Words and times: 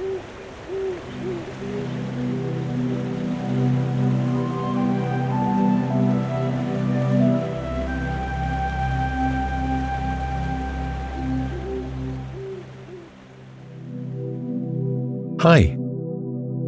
Hi, 0.00 0.06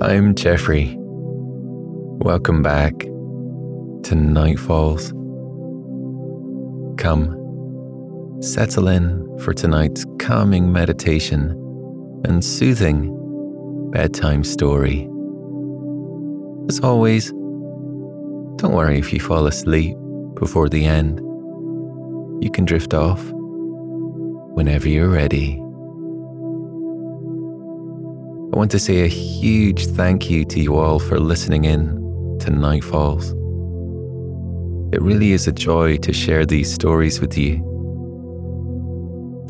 I'm 0.03 0.35
Geoffrey. 0.35 0.95
Welcome 0.99 2.63
back 2.63 2.99
to 2.99 4.15
Night 4.15 4.61
Falls. 4.61 5.11
Come, 6.99 8.39
settle 8.43 8.89
in 8.89 9.39
for 9.39 9.55
tonight's 9.55 10.05
calming 10.19 10.71
meditation 10.71 11.53
and 12.27 12.45
soothing 12.45 13.22
bedtime 13.93 14.43
story. 14.43 15.07
As 16.71 16.81
always, 16.81 17.31
don't 18.57 18.73
worry 18.73 18.99
if 18.99 19.13
you 19.13 19.21
fall 19.21 19.47
asleep 19.47 19.95
before 20.35 20.71
the 20.71 20.87
end. 20.87 21.19
You 22.43 22.51
can 22.51 22.65
drift 22.65 22.95
off 22.95 23.23
whenever 24.55 24.89
you're 24.89 25.11
ready. 25.11 25.59
I 28.53 28.57
want 28.57 28.71
to 28.71 28.79
say 28.79 29.05
a 29.05 29.09
huge 29.09 29.87
thank 29.89 30.31
you 30.31 30.47
to 30.47 30.61
you 30.61 30.77
all 30.77 30.99
for 30.99 31.21
listening 31.21 31.67
in 31.67 32.39
to 32.41 32.51
Night 32.51 32.85
Falls. 32.85 33.31
It 34.95 35.03
really 35.03 35.33
is 35.33 35.47
a 35.47 35.53
joy 35.53 35.99
to 35.99 36.15
share 36.15 36.47
these 36.47 36.73
stories 36.73 37.21
with 37.21 37.37
you. 37.37 37.59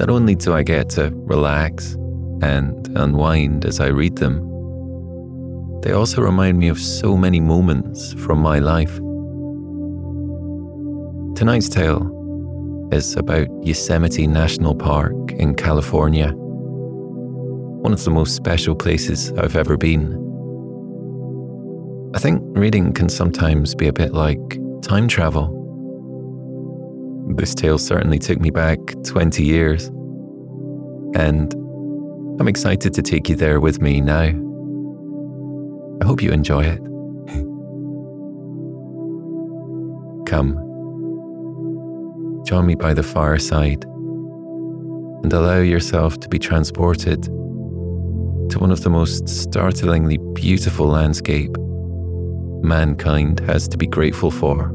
Not 0.00 0.10
only 0.10 0.34
do 0.34 0.52
I 0.52 0.64
get 0.64 0.88
to 0.90 1.10
relax 1.12 1.96
and 2.42 2.88
unwind 2.96 3.64
as 3.64 3.80
I 3.80 3.86
read 3.86 4.16
them, 4.16 4.40
they 5.82 5.92
also 5.92 6.20
remind 6.20 6.58
me 6.58 6.68
of 6.68 6.78
so 6.78 7.16
many 7.16 7.40
moments 7.40 8.12
from 8.14 8.38
my 8.38 8.58
life. 8.58 8.96
Tonight's 11.36 11.68
tale 11.68 12.08
is 12.92 13.16
about 13.16 13.48
Yosemite 13.62 14.26
National 14.26 14.74
Park 14.74 15.32
in 15.32 15.54
California 15.54 16.34
one 17.82 17.92
of 17.92 18.04
the 18.04 18.10
most 18.10 18.36
special 18.36 18.76
places 18.76 19.32
I've 19.32 19.56
ever 19.56 19.76
been. 19.76 20.14
I 22.14 22.20
think 22.20 22.40
reading 22.56 22.92
can 22.92 23.08
sometimes 23.08 23.74
be 23.74 23.88
a 23.88 23.92
bit 23.92 24.12
like 24.12 24.38
time 24.82 25.08
travel. 25.08 25.50
This 27.34 27.56
tale 27.56 27.78
certainly 27.78 28.20
took 28.20 28.38
me 28.38 28.50
back 28.50 28.78
20 29.04 29.42
years, 29.42 29.86
and 31.16 31.52
I'm 32.40 32.48
excited 32.48 32.94
to 32.94 33.02
take 33.02 33.28
you 33.28 33.36
there 33.36 33.60
with 33.60 33.80
me 33.80 34.00
now. 34.00 34.32
I 36.00 36.04
hope 36.04 36.22
you 36.22 36.32
enjoy 36.32 36.64
it. 36.64 36.78
Come, 40.26 40.54
join 42.46 42.66
me 42.66 42.74
by 42.74 42.94
the 42.94 43.02
fireside 43.02 43.84
and 45.22 45.32
allow 45.32 45.60
yourself 45.60 46.18
to 46.20 46.28
be 46.28 46.38
transported 46.38 47.24
to 47.24 48.58
one 48.58 48.72
of 48.72 48.82
the 48.82 48.90
most 48.90 49.28
startlingly 49.28 50.18
beautiful 50.34 50.88
landscape 50.88 51.56
mankind 52.62 53.40
has 53.40 53.68
to 53.68 53.76
be 53.76 53.86
grateful 53.86 54.30
for. 54.30 54.72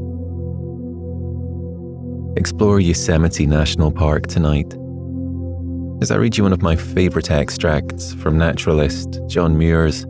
Explore 2.38 2.80
Yosemite 2.80 3.46
National 3.46 3.92
Park 3.92 4.28
tonight 4.28 4.74
as 6.00 6.12
I 6.12 6.16
read 6.16 6.38
you 6.38 6.44
one 6.44 6.54
of 6.54 6.62
my 6.62 6.76
favourite 6.76 7.32
extracts 7.32 8.14
from 8.14 8.38
naturalist 8.38 9.20
John 9.28 9.58
Muir's 9.58 10.04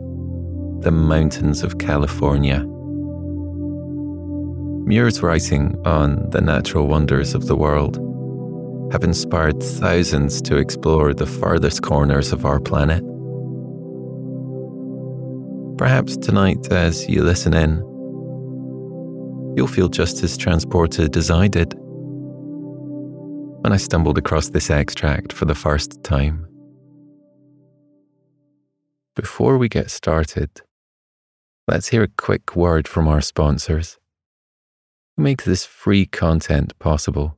The 0.82 0.90
Mountains 0.90 1.62
of 1.62 1.78
California. 1.78 2.62
Muir's 4.86 5.22
writing 5.22 5.74
on 5.86 6.28
the 6.28 6.42
natural 6.42 6.88
wonders 6.88 7.34
of 7.34 7.46
the 7.46 7.56
world 7.56 7.96
have 8.92 9.02
inspired 9.02 9.62
thousands 9.62 10.42
to 10.42 10.56
explore 10.56 11.14
the 11.14 11.26
farthest 11.26 11.82
corners 11.82 12.32
of 12.32 12.44
our 12.44 12.60
planet. 12.60 13.02
Perhaps 15.78 16.18
tonight, 16.18 16.70
as 16.70 17.08
you 17.08 17.22
listen 17.22 17.54
in, 17.54 17.78
you'll 19.56 19.66
feel 19.66 19.88
just 19.88 20.22
as 20.22 20.36
transported 20.36 21.16
as 21.16 21.30
I 21.30 21.48
did 21.48 21.74
when 23.60 23.72
I 23.72 23.76
stumbled 23.76 24.18
across 24.18 24.50
this 24.50 24.70
extract 24.70 25.32
for 25.32 25.44
the 25.44 25.54
first 25.54 26.02
time. 26.02 26.46
Before 29.16 29.58
we 29.58 29.68
get 29.68 29.90
started, 29.90 30.50
let's 31.66 31.88
hear 31.88 32.02
a 32.02 32.08
quick 32.08 32.54
word 32.54 32.86
from 32.86 33.08
our 33.08 33.20
sponsors 33.20 33.98
who 35.16 35.22
make 35.22 35.44
this 35.44 35.64
free 35.64 36.06
content 36.06 36.78
possible. 36.78 37.37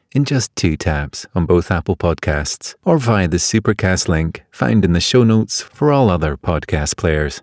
in 0.13 0.25
just 0.25 0.55
two 0.55 0.75
taps 0.75 1.25
on 1.35 1.45
both 1.45 1.71
Apple 1.71 1.95
Podcasts 1.95 2.75
or 2.83 2.97
via 2.97 3.27
the 3.27 3.37
Supercast 3.37 4.07
link 4.07 4.43
found 4.51 4.83
in 4.83 4.93
the 4.93 4.99
show 4.99 5.23
notes 5.23 5.61
for 5.61 5.91
all 5.91 6.09
other 6.09 6.37
podcast 6.37 6.97
players. 6.97 7.41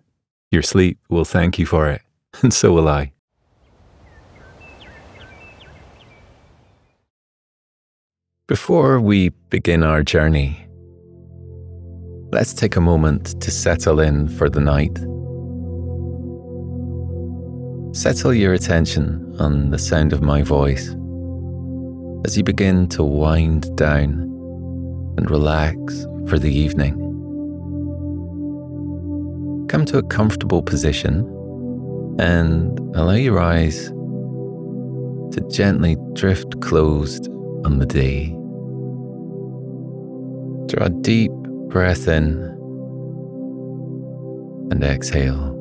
Your 0.51 0.63
sleep 0.63 0.99
will 1.09 1.25
thank 1.25 1.59
you 1.59 1.67
for 1.67 1.89
it, 1.89 2.03
and 2.43 2.53
so 2.53 2.73
will 2.73 2.89
I. 2.89 3.13
Before 8.47 8.99
we 8.99 9.29
begin 9.51 9.83
our 9.83 10.03
journey, 10.03 10.67
let's 12.33 12.55
take 12.55 12.77
a 12.77 12.81
moment 12.81 13.41
to 13.43 13.51
settle 13.51 14.01
in 14.01 14.29
for 14.29 14.49
the 14.49 14.61
night. 14.61 14.97
Settle 17.95 18.33
your 18.33 18.55
attention 18.55 19.37
on 19.39 19.71
the 19.71 19.79
sound 19.79 20.13
of 20.15 20.23
my 20.23 20.43
voice 20.43 20.95
as 22.25 22.37
you 22.37 22.43
begin 22.43 22.89
to 22.89 23.03
wind 23.03 23.75
down 23.77 24.11
and 25.17 25.31
relax 25.31 26.07
for 26.27 26.39
the 26.39 26.53
evening. 26.53 26.95
Come 29.69 29.85
to 29.87 29.99
a 29.99 30.03
comfortable 30.03 30.63
position 30.63 31.21
and 32.19 32.79
allow 32.97 33.13
your 33.13 33.39
eyes 33.39 33.89
to 33.89 35.47
gently 35.51 35.97
drift 36.15 36.61
closed 36.61 37.29
on 37.65 37.79
the 37.79 37.87
day. 37.87 38.29
Draw 40.67 40.87
a 40.87 40.91
deep 40.91 41.33
breath 41.69 42.09
in 42.09 42.43
and 44.71 44.83
exhale, 44.83 45.55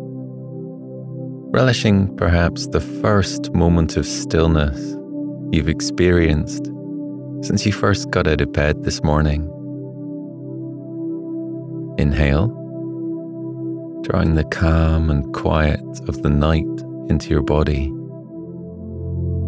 relishing 1.52 2.16
perhaps 2.18 2.68
the 2.68 2.82
first 2.82 3.54
moment 3.54 3.96
of 3.96 4.06
stillness 4.06 4.97
you've 5.52 5.70
experienced 5.70 6.72
since 7.42 7.66
you 7.66 7.72
first 7.72 8.10
got 8.12 8.28
out 8.28 8.42
of 8.42 8.52
bed 8.52 8.84
this 8.84 9.04
morning. 9.04 9.44
Inhale, 11.98 12.48
drawing 14.04 14.36
the 14.36 14.44
calm 14.52 15.10
and 15.10 15.34
quiet 15.34 15.82
of 16.08 16.22
the 16.22 16.30
night 16.30 16.66
into 17.10 17.30
your 17.30 17.42
body. 17.42 17.86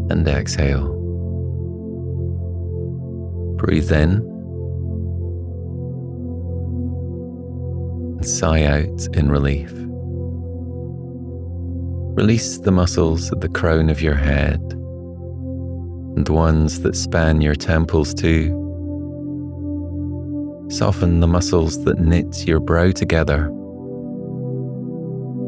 And 0.09 0.27
exhale. 0.27 0.95
Breathe 3.57 3.91
in 3.91 4.11
and 8.17 8.25
sigh 8.25 8.63
out 8.63 9.07
in 9.13 9.29
relief. 9.29 9.71
Release 12.15 12.57
the 12.57 12.71
muscles 12.71 13.31
at 13.31 13.41
the 13.41 13.49
crown 13.49 13.89
of 13.89 14.01
your 14.01 14.15
head 14.15 14.78
and 16.15 16.27
ones 16.29 16.81
that 16.81 16.95
span 16.95 17.41
your 17.41 17.55
temples 17.55 18.13
too. 18.13 18.55
Soften 20.69 21.19
the 21.19 21.27
muscles 21.27 21.83
that 21.85 21.99
knit 21.99 22.47
your 22.47 22.59
brow 22.59 22.91
together. 22.91 23.49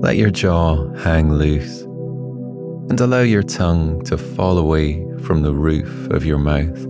Let 0.02 0.18
your 0.18 0.32
jaw 0.32 0.92
hang 0.96 1.32
loose 1.32 1.82
and 2.90 3.00
allow 3.00 3.22
your 3.22 3.44
tongue 3.44 4.02
to 4.04 4.18
fall 4.18 4.58
away 4.58 5.06
from 5.22 5.44
the 5.44 5.54
roof 5.54 6.10
of 6.10 6.26
your 6.26 6.40
mouth. 6.40 6.88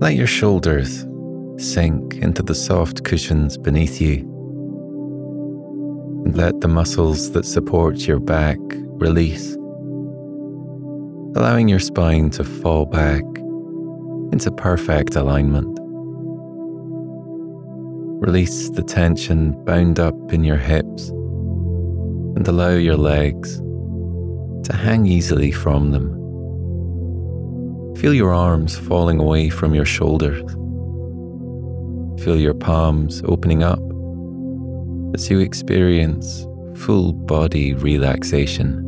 Let 0.00 0.16
your 0.16 0.26
shoulders 0.26 1.06
sink 1.58 2.16
into 2.16 2.42
the 2.42 2.54
soft 2.54 3.04
cushions 3.04 3.56
beneath 3.56 4.00
you. 4.00 4.18
And 6.24 6.36
let 6.36 6.60
the 6.60 6.68
muscles 6.68 7.32
that 7.32 7.44
support 7.44 8.06
your 8.06 8.20
back 8.20 8.58
release, 9.00 9.56
allowing 11.38 11.68
your 11.68 11.78
spine 11.78 12.28
to 12.28 12.42
fall 12.42 12.84
back 12.84 13.22
into 14.32 14.50
perfect 14.56 15.14
alignment. 15.14 15.78
Release 18.20 18.70
the 18.70 18.82
tension 18.82 19.52
bound 19.64 20.00
up 20.00 20.16
in 20.32 20.42
your 20.42 20.56
hips 20.56 21.10
and 21.10 22.48
allow 22.48 22.70
your 22.70 22.96
legs 22.96 23.58
to 24.64 24.74
hang 24.74 25.06
easily 25.06 25.52
from 25.52 25.92
them. 25.92 26.08
Feel 27.98 28.14
your 28.14 28.34
arms 28.34 28.76
falling 28.76 29.20
away 29.20 29.48
from 29.48 29.76
your 29.76 29.84
shoulders. 29.84 30.42
Feel 32.20 32.36
your 32.36 32.54
palms 32.54 33.22
opening 33.26 33.62
up 33.62 33.78
as 35.14 35.30
you 35.30 35.38
experience 35.38 36.44
full 36.74 37.12
body 37.12 37.74
relaxation. 37.74 38.87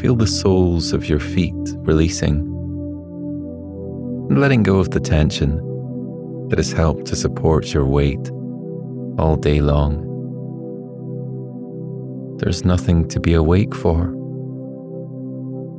Feel 0.00 0.16
the 0.16 0.26
soles 0.26 0.92
of 0.92 1.08
your 1.08 1.20
feet 1.20 1.54
releasing 1.78 2.52
and 4.30 4.40
letting 4.40 4.62
go 4.62 4.78
of 4.78 4.90
the 4.90 5.00
tension 5.00 5.58
that 6.48 6.58
has 6.58 6.72
helped 6.72 7.06
to 7.06 7.16
support 7.16 7.74
your 7.74 7.84
weight 7.84 8.30
all 9.18 9.36
day 9.36 9.60
long. 9.60 10.08
There's 12.38 12.64
nothing 12.64 13.06
to 13.08 13.20
be 13.20 13.34
awake 13.34 13.74
for, 13.74 14.06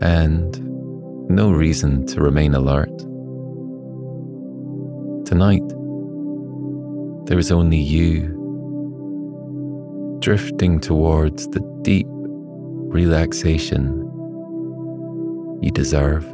and 0.01 0.59
no 1.29 1.51
reason 1.51 2.05
to 2.07 2.21
remain 2.21 2.53
alert. 2.53 2.95
Tonight, 5.25 5.67
there 7.25 7.39
is 7.39 7.51
only 7.51 7.77
you 7.77 8.39
drifting 10.19 10.79
towards 10.79 11.47
the 11.47 11.59
deep 11.81 12.07
relaxation 12.07 14.02
you 15.63 15.71
deserve. 15.71 16.25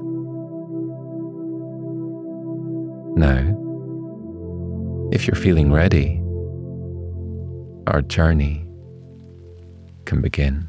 Now, 3.15 3.55
if 5.11 5.27
you're 5.27 5.35
feeling 5.35 5.71
ready, 5.71 6.19
our 7.85 8.01
journey 8.01 8.65
can 10.05 10.21
begin. 10.21 10.67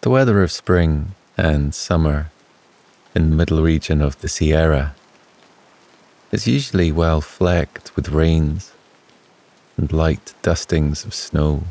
The 0.00 0.10
weather 0.10 0.42
of 0.42 0.50
spring 0.50 1.14
and 1.36 1.74
summer 1.74 2.30
in 3.14 3.30
the 3.30 3.36
middle 3.36 3.62
region 3.62 4.00
of 4.02 4.20
the 4.20 4.28
Sierra 4.28 4.94
is 6.32 6.48
usually 6.48 6.90
well 6.90 7.20
flecked 7.20 7.94
with 7.94 8.08
rains 8.08 8.72
and 9.76 9.92
light 9.92 10.34
dustings 10.42 11.04
of 11.04 11.14
snow, 11.14 11.64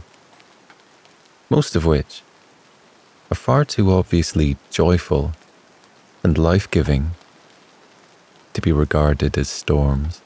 most 1.49 1.75
of 1.75 1.85
which 1.85 2.21
are 3.31 3.35
far 3.35 3.65
too 3.65 3.91
obviously 3.91 4.57
joyful 4.69 5.33
and 6.23 6.37
life 6.37 6.69
giving 6.69 7.11
to 8.53 8.61
be 8.61 8.71
regarded 8.71 9.37
as 9.37 9.49
storms 9.49 10.21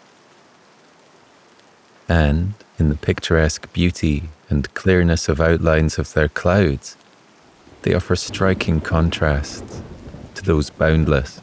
and 2.09 2.53
in 2.79 2.89
the 2.89 2.95
picturesque 2.95 3.71
beauty 3.73 4.23
and 4.49 4.73
clearness 4.73 5.29
of 5.29 5.39
outlines 5.39 5.97
of 5.97 6.13
their 6.13 6.27
clouds, 6.27 6.97
they 7.83 7.93
offer 7.93 8.15
striking 8.15 8.81
contrasts 8.81 9.81
to 10.35 10.43
those 10.43 10.69
boundless, 10.69 11.41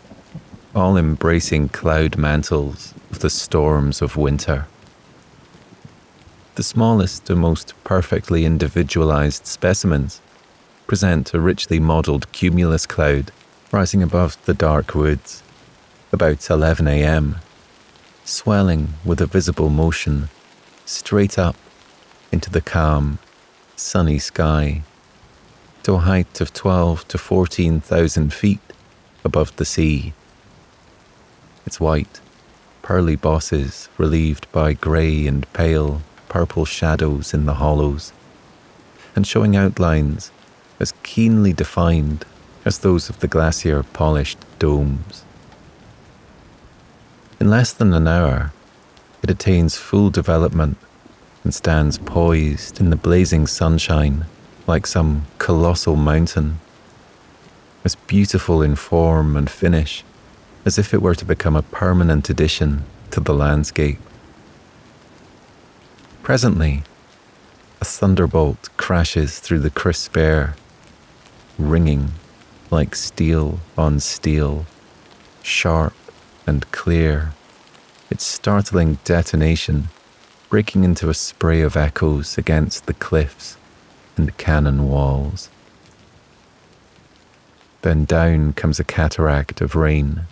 all 0.75 0.97
embracing 0.97 1.69
cloud 1.69 2.17
mantles 2.17 2.95
of 3.11 3.21
the 3.21 3.31
storms 3.31 4.03
of 4.03 4.17
winter. 4.17 4.67
The 6.57 6.63
smallest 6.63 7.31
and 7.31 7.41
most 7.41 7.75
perfectly 7.85 8.45
individualized 8.45 9.47
specimens 9.47 10.21
present 10.87 11.33
a 11.33 11.41
richly 11.41 11.79
modelled 11.79 12.31
cumulus 12.33 12.87
cloud 12.87 13.31
rising 13.71 14.03
above 14.03 14.37
the 14.47 14.55
dark 14.55 14.95
woods 14.95 15.43
about 16.13 16.51
11 16.51 16.89
a.m., 16.89 17.37
swelling 18.25 18.95
with 19.05 19.21
a 19.21 19.27
visible 19.27 19.69
motion 19.69 20.29
straight 20.85 21.39
up 21.39 21.55
into 22.33 22.51
the 22.51 22.61
calm, 22.61 23.21
sunny 23.77 24.19
sky 24.19 24.83
to 25.85 25.95
a 25.95 25.99
height 25.99 26.41
of 26.41 26.53
12 26.53 27.07
to 27.09 27.17
14,000 27.17 28.35
feet 28.35 28.61
above 29.25 29.55
the 29.57 29.65
sea. 29.65 30.13
Its 31.65 31.79
white, 31.79 32.21
pearly 32.83 33.15
bosses 33.15 33.89
relieved 33.97 34.51
by 34.51 34.73
grey 34.73 35.27
and 35.27 35.51
pale 35.53 36.03
purple 36.31 36.65
shadows 36.65 37.35
in 37.35 37.45
the 37.45 37.55
hollows, 37.55 38.15
and 39.15 39.27
showing 39.27 39.55
outlines 39.55 40.31
as 40.79 40.95
keenly 41.03 41.53
defined 41.53 42.25
as 42.65 42.79
those 42.79 43.11
of 43.11 43.21
the 43.21 43.29
glacier 43.29 43.83
polished 43.83 44.39
domes. 44.59 45.25
In 47.39 47.51
less 47.51 47.75
than 47.75 47.93
an 47.93 48.09
hour, 48.09 48.53
it 49.23 49.31
attains 49.31 49.77
full 49.77 50.09
development 50.09 50.79
and 51.45 51.53
stands 51.53 51.99
poised 51.99 52.81
in 52.81 52.89
the 52.89 52.97
blazing 52.97 53.47
sunshine 53.47 54.25
like 54.67 54.87
some 54.87 55.27
colossal 55.39 55.97
mountain, 55.97 56.61
as 57.85 57.95
beautiful 57.95 58.63
in 58.63 58.77
form 58.77 59.37
and 59.37 59.51
finish 59.51 60.05
as 60.65 60.79
if 60.79 60.93
it 60.93 61.03
were 61.03 61.15
to 61.15 61.25
become 61.25 61.57
a 61.57 61.63
permanent 61.63 62.29
addition 62.29 62.85
to 63.11 63.21
the 63.21 63.35
landscape. 63.35 63.99
Presently, 66.31 66.85
a 67.81 67.85
thunderbolt 67.85 68.69
crashes 68.77 69.41
through 69.41 69.59
the 69.59 69.69
crisp 69.69 70.17
air, 70.17 70.55
ringing 71.59 72.13
like 72.71 72.95
steel 72.95 73.59
on 73.77 73.99
steel, 73.99 74.65
sharp 75.43 75.93
and 76.47 76.71
clear 76.71 77.33
its 78.11 78.23
startling 78.23 78.99
detonation 79.03 79.89
breaking 80.49 80.85
into 80.85 81.09
a 81.11 81.15
spray 81.15 81.63
of 81.63 81.77
echoes 81.77 82.39
against 82.39 82.87
the 82.87 82.95
cliffs 82.95 83.57
and 84.17 84.37
canyon 84.37 84.89
walls. 84.89 85.51
Then 87.83 88.05
down 88.05 88.53
comes 88.53 88.79
a 88.79 88.85
cataract 88.85 89.61
of 89.61 89.75
rain. 89.75 90.29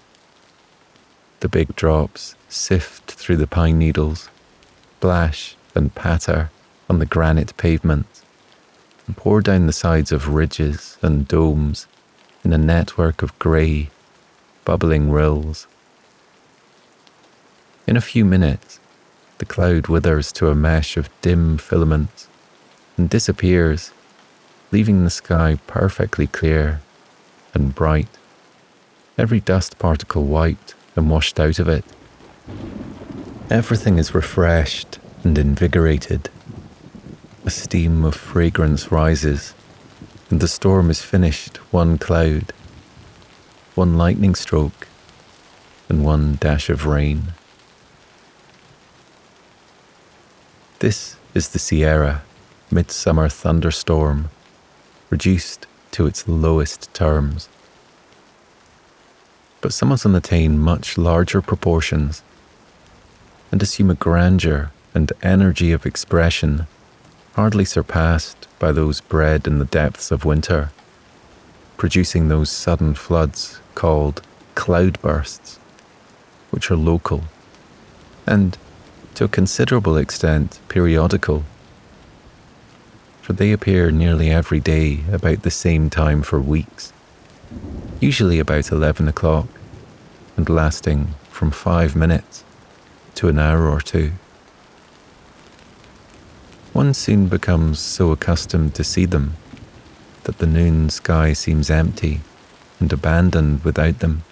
The 1.40 1.49
big 1.49 1.75
drops 1.75 2.37
sift 2.49 3.11
through 3.11 3.38
the 3.38 3.49
pine 3.49 3.81
needles, 3.81 4.28
splash 4.99 5.57
and 5.78 5.94
patter 5.94 6.50
on 6.90 6.99
the 6.99 7.06
granite 7.06 7.56
pavement, 7.56 8.06
and 9.06 9.16
pour 9.16 9.40
down 9.40 9.66
the 9.66 9.73
sides 9.73 10.12
of 10.12 10.35
ridges 10.35 10.99
and 11.00 11.26
domes 11.28 11.87
in 12.44 12.52
a 12.52 12.58
network 12.58 13.23
of 13.23 13.38
grey, 13.38 13.88
bubbling 14.64 15.11
rills. 15.11 15.66
In 17.87 17.97
a 17.97 18.02
few 18.02 18.25
minutes, 18.25 18.80
the 19.38 19.47
cloud 19.47 19.87
withers 19.87 20.32
to 20.32 20.49
a 20.49 20.54
mesh 20.54 20.97
of 20.97 21.08
dim 21.23 21.56
filaments 21.56 22.28
and 22.97 23.08
disappears, 23.08 23.92
leaving 24.73 25.04
the 25.04 25.11
sky 25.11 25.58
perfectly 25.66 26.26
clear 26.26 26.80
and 27.54 27.75
bright, 27.75 28.18
every 29.16 29.40
dust 29.40 29.78
particle 29.78 30.25
wiped 30.25 30.75
and 30.97 31.08
washed 31.08 31.38
out 31.40 31.58
of 31.58 31.68
it. 31.68 31.85
Everything 33.50 33.97
is 33.97 34.14
refreshed 34.14 34.99
and 35.28 35.37
invigorated. 35.37 36.30
A 37.44 37.50
steam 37.50 38.02
of 38.02 38.14
fragrance 38.14 38.90
rises, 38.90 39.52
and 40.30 40.40
the 40.40 40.49
storm 40.49 40.88
is 40.88 41.02
finished 41.02 41.58
one 41.70 41.99
cloud, 41.99 42.54
one 43.75 43.99
lightning 43.99 44.35
stroke, 44.35 44.88
and 45.90 46.02
one 46.02 46.38
dash 46.40 46.70
of 46.70 46.87
rain. 46.87 47.35
This 50.78 51.16
is 51.35 51.50
the 51.50 51.58
Sierra 51.58 52.23
midsummer 52.70 53.28
thunderstorm, 53.28 54.30
reduced 55.11 55.66
to 55.90 56.06
its 56.06 56.26
lowest 56.26 56.92
terms. 56.94 57.50
but 59.61 59.75
some 59.75 59.92
of 59.92 60.02
them 60.02 60.14
attain 60.14 60.56
much 60.58 60.97
larger 60.97 61.42
proportions 61.42 62.23
and 63.50 63.61
assume 63.61 63.90
a 63.90 63.94
grandeur 63.94 64.70
and 64.95 65.12
energy 65.23 65.73
of 65.73 65.87
expression 65.87 66.66
hardly 67.35 67.64
surpassed 67.64 68.49
by 68.59 68.73
those 68.73 69.00
bred 69.00 69.47
in 69.47 69.59
the 69.59 69.64
depths 69.64 70.11
of 70.11 70.25
winter, 70.25 70.71
producing 71.76 72.28
those 72.28 72.50
sudden 72.50 72.95
floods 72.95 73.61
called 73.75 74.23
cloudbursts, 74.54 75.59
which 76.50 76.71
are 76.71 76.76
local 76.76 77.25
and, 78.28 78.59
to 79.14 79.25
a 79.25 79.28
considerable 79.28 79.97
extent, 79.97 80.61
periodical. 80.68 81.45
For 83.23 83.33
they 83.33 83.52
appear 83.52 83.90
nearly 83.90 84.30
every 84.30 84.61
day 84.61 85.00
about 85.11 85.42
the 85.42 85.50
same 85.50 85.90
time 85.90 86.23
for 86.23 86.40
weeks, 86.40 86.92
usually 88.00 88.38
about 88.38 88.71
11 88.71 89.09
o'clock, 89.09 89.49
and 90.37 90.49
lasting 90.49 91.14
from 91.30 91.50
five 91.50 91.97
minutes 91.97 92.45
to 93.14 93.28
an 93.28 93.38
hour 93.38 93.68
or 93.68 93.80
two. 93.80 94.12
One 96.78 96.94
soon 96.94 97.26
becomes 97.26 97.80
so 97.80 98.12
accustomed 98.12 98.76
to 98.76 98.85
see 98.85 99.04
them 99.04 99.35
that 100.23 100.38
the 100.38 100.47
noon 100.47 100.90
sky 100.90 101.32
seems 101.32 101.70
empty 101.70 102.20
and 102.78 102.92
abandoned 102.92 103.64
without 103.64 103.99
them, 103.99 104.23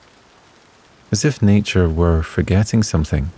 as 1.11 1.25
if 1.25 1.43
nature 1.43 1.89
were 1.89 2.23
forgetting 2.23 2.85
something. 2.85 3.33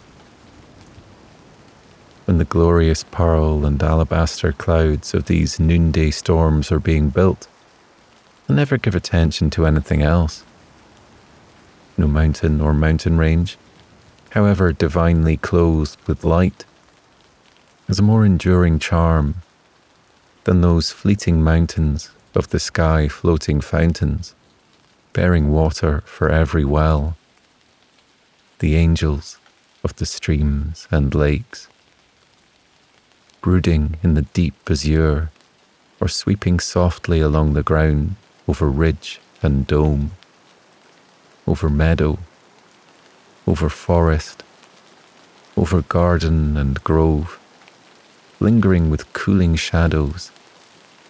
When 2.26 2.36
the 2.36 2.44
glorious 2.44 3.02
pearl 3.02 3.64
and 3.64 3.82
alabaster 3.82 4.52
clouds 4.52 5.14
of 5.14 5.24
these 5.24 5.58
noonday 5.58 6.10
storms 6.10 6.70
are 6.70 6.78
being 6.78 7.08
built, 7.08 7.48
I 8.46 8.52
never 8.52 8.76
give 8.76 8.94
attention 8.94 9.48
to 9.52 9.64
anything 9.64 10.02
else. 10.02 10.44
No 11.96 12.06
mountain 12.08 12.60
or 12.60 12.74
mountain 12.74 13.16
range, 13.16 13.56
however 14.32 14.74
divinely 14.74 15.38
clothed 15.38 15.96
with 16.06 16.24
light, 16.24 16.66
has 17.88 17.98
a 17.98 18.02
more 18.02 18.24
enduring 18.24 18.78
charm 18.78 19.36
than 20.44 20.60
those 20.60 20.92
fleeting 20.92 21.42
mountains 21.42 22.10
of 22.34 22.48
the 22.50 22.60
sky 22.60 23.08
floating 23.08 23.62
fountains, 23.62 24.34
bearing 25.14 25.50
water 25.50 26.02
for 26.02 26.28
every 26.28 26.66
well, 26.66 27.16
the 28.58 28.76
angels 28.76 29.38
of 29.82 29.96
the 29.96 30.04
streams 30.04 30.86
and 30.90 31.14
lakes, 31.14 31.66
brooding 33.40 33.96
in 34.02 34.12
the 34.12 34.22
deep 34.22 34.54
azure 34.70 35.30
or 35.98 36.08
sweeping 36.08 36.60
softly 36.60 37.20
along 37.20 37.54
the 37.54 37.62
ground 37.62 38.16
over 38.46 38.68
ridge 38.68 39.18
and 39.42 39.66
dome, 39.66 40.10
over 41.46 41.70
meadow, 41.70 42.18
over 43.46 43.70
forest, 43.70 44.42
over 45.56 45.80
garden 45.80 46.58
and 46.58 46.84
grove 46.84 47.38
lingering 48.40 48.88
with 48.90 49.12
cooling 49.12 49.56
shadows, 49.56 50.30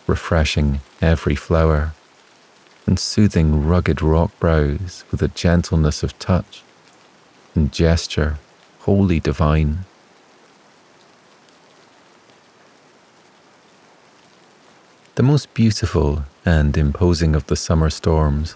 refreshing 0.07 0.81
every 1.03 1.35
flower, 1.35 1.93
and 2.87 2.99
soothing 2.99 3.67
rugged 3.67 4.01
rock 4.01 4.31
brows 4.41 5.05
with 5.11 5.23
a 5.23 5.29
gentleness 5.29 6.03
of 6.03 6.19
touch 6.19 6.63
and 7.55 7.73
gesture 7.73 8.39
wholly 8.81 9.21
divine. 9.21 9.85
The 15.17 15.23
most 15.23 15.53
beautiful 15.53 16.25
and 16.47 16.77
imposing 16.77 17.35
of 17.35 17.47
the 17.49 17.57
summer 17.57 17.91
storms 17.91 18.55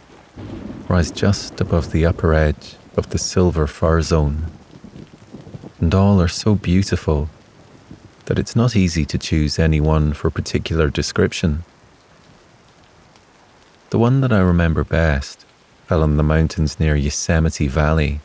rise 0.88 1.10
just 1.10 1.60
above 1.60 1.92
the 1.92 2.06
upper 2.06 2.32
edge 2.32 2.76
of 2.96 3.10
the 3.10 3.18
silver 3.18 3.66
fir 3.66 4.00
zone, 4.00 4.46
and 5.80 5.94
all 5.94 6.22
are 6.22 6.28
so 6.28 6.54
beautiful 6.54 7.28
that 8.32 8.38
it's 8.38 8.56
not 8.56 8.74
easy 8.74 9.04
to 9.04 9.18
choose 9.18 9.58
any 9.58 9.78
one 9.78 10.14
for 10.14 10.30
particular 10.30 10.88
description. 10.88 11.64
The 13.90 13.98
one 13.98 14.22
that 14.22 14.32
I 14.32 14.38
remember 14.38 14.84
best 14.84 15.44
fell 15.86 16.02
in 16.02 16.16
the 16.16 16.22
mountains 16.22 16.80
near 16.80 16.96
Yosemite 16.96 17.68
Valley, 17.68 18.20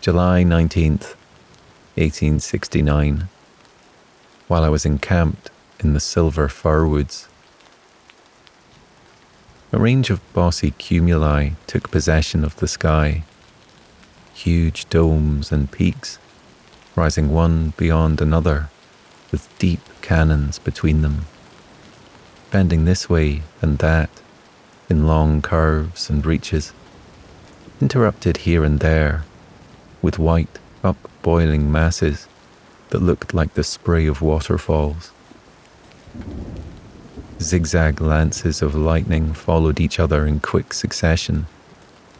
July 0.00 0.42
19th, 0.42 1.14
1869, 1.94 3.28
while 4.48 4.64
I 4.64 4.68
was 4.68 4.84
encamped 4.84 5.50
in 5.78 5.94
the 5.94 6.00
silver 6.00 6.48
fir 6.48 6.84
woods. 6.84 7.28
A 9.70 9.78
range 9.78 10.10
of 10.10 10.32
bossy 10.32 10.72
cumuli 10.72 11.54
took 11.68 11.92
possession 11.92 12.42
of 12.42 12.56
the 12.56 12.66
sky, 12.66 13.22
huge 14.34 14.88
domes 14.88 15.52
and 15.52 15.70
peaks 15.70 16.18
rising 16.96 17.30
one 17.30 17.72
beyond 17.76 18.20
another 18.20 18.68
with 19.36 19.58
deep 19.58 19.80
canyons 20.00 20.58
between 20.58 21.02
them, 21.02 21.26
bending 22.50 22.86
this 22.86 23.06
way 23.06 23.42
and 23.60 23.76
that 23.80 24.08
in 24.88 25.06
long 25.06 25.42
curves 25.42 26.08
and 26.08 26.24
reaches, 26.24 26.72
interrupted 27.78 28.38
here 28.38 28.64
and 28.64 28.80
there 28.80 29.24
with 30.00 30.18
white, 30.18 30.58
up 30.82 30.96
boiling 31.20 31.70
masses 31.70 32.26
that 32.88 33.02
looked 33.02 33.34
like 33.34 33.52
the 33.52 33.62
spray 33.62 34.06
of 34.06 34.22
waterfalls. 34.22 35.12
Zigzag 37.38 38.00
lances 38.00 38.62
of 38.62 38.74
lightning 38.74 39.34
followed 39.34 39.78
each 39.78 40.00
other 40.00 40.24
in 40.24 40.40
quick 40.40 40.72
succession, 40.72 41.46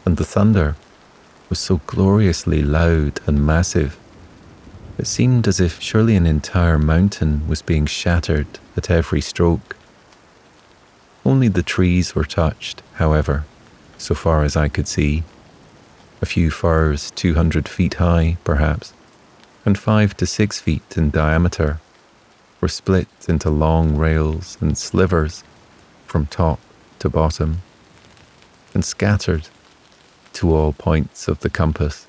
and 0.05 0.17
the 0.17 0.31
thunder 0.35 0.75
was 1.49 1.57
so 1.57 1.81
gloriously 1.87 2.61
loud 2.61 3.19
and 3.25 3.43
massive 3.43 3.97
it 4.97 5.05
seemed 5.07 5.47
as 5.47 5.59
if 5.59 5.79
surely 5.79 6.15
an 6.15 6.25
entire 6.25 6.79
mountain 6.79 7.47
was 7.47 7.61
being 7.61 7.85
shattered 7.85 8.47
at 8.75 8.89
every 8.89 9.21
stroke. 9.21 9.75
Only 11.23 11.47
the 11.47 11.63
trees 11.63 12.15
were 12.15 12.23
touched, 12.23 12.81
however, 12.95 13.45
so 13.97 14.15
far 14.15 14.43
as 14.43 14.55
I 14.55 14.69
could 14.69 14.87
see. 14.87 15.23
A 16.21 16.25
few 16.25 16.49
firs 16.49 17.11
200 17.11 17.67
feet 17.67 17.95
high, 17.95 18.37
perhaps, 18.43 18.93
and 19.65 19.77
five 19.77 20.17
to 20.17 20.25
six 20.25 20.59
feet 20.59 20.97
in 20.97 21.11
diameter, 21.11 21.79
were 22.59 22.67
split 22.67 23.07
into 23.27 23.51
long 23.51 23.97
rails 23.97 24.57
and 24.61 24.75
slivers 24.77 25.43
from 26.07 26.25
top 26.25 26.59
to 26.99 27.09
bottom, 27.09 27.61
and 28.73 28.83
scattered 28.83 29.49
to 30.33 30.55
all 30.55 30.73
points 30.73 31.27
of 31.27 31.41
the 31.41 31.49
compass. 31.49 32.06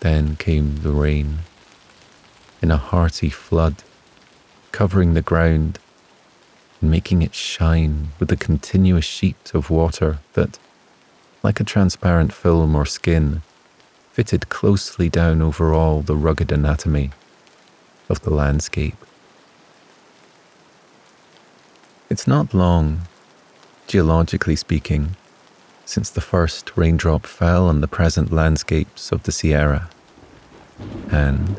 Then 0.00 0.36
came 0.36 0.76
the 0.76 0.92
rain 0.92 1.40
in 2.62 2.70
a 2.70 2.76
hearty 2.76 3.30
flood, 3.30 3.82
covering 4.72 5.14
the 5.14 5.22
ground 5.22 5.78
and 6.80 6.90
making 6.90 7.22
it 7.22 7.34
shine 7.34 8.08
with 8.18 8.32
a 8.32 8.36
continuous 8.36 9.04
sheet 9.04 9.52
of 9.54 9.70
water 9.70 10.18
that, 10.32 10.58
like 11.42 11.60
a 11.60 11.64
transparent 11.64 12.32
film 12.32 12.74
or 12.74 12.86
skin, 12.86 13.42
fitted 14.12 14.48
closely 14.48 15.08
down 15.08 15.42
over 15.42 15.72
all 15.72 16.00
the 16.00 16.16
rugged 16.16 16.50
anatomy 16.50 17.10
of 18.08 18.22
the 18.22 18.30
landscape. 18.30 18.96
It's 22.08 22.26
not 22.26 22.54
long, 22.54 23.02
geologically 23.86 24.56
speaking, 24.56 25.16
since 25.90 26.08
the 26.08 26.20
first 26.20 26.76
raindrop 26.76 27.26
fell 27.26 27.66
on 27.66 27.80
the 27.80 27.88
present 27.88 28.32
landscapes 28.32 29.10
of 29.10 29.24
the 29.24 29.32
Sierra. 29.32 29.90
And 31.10 31.56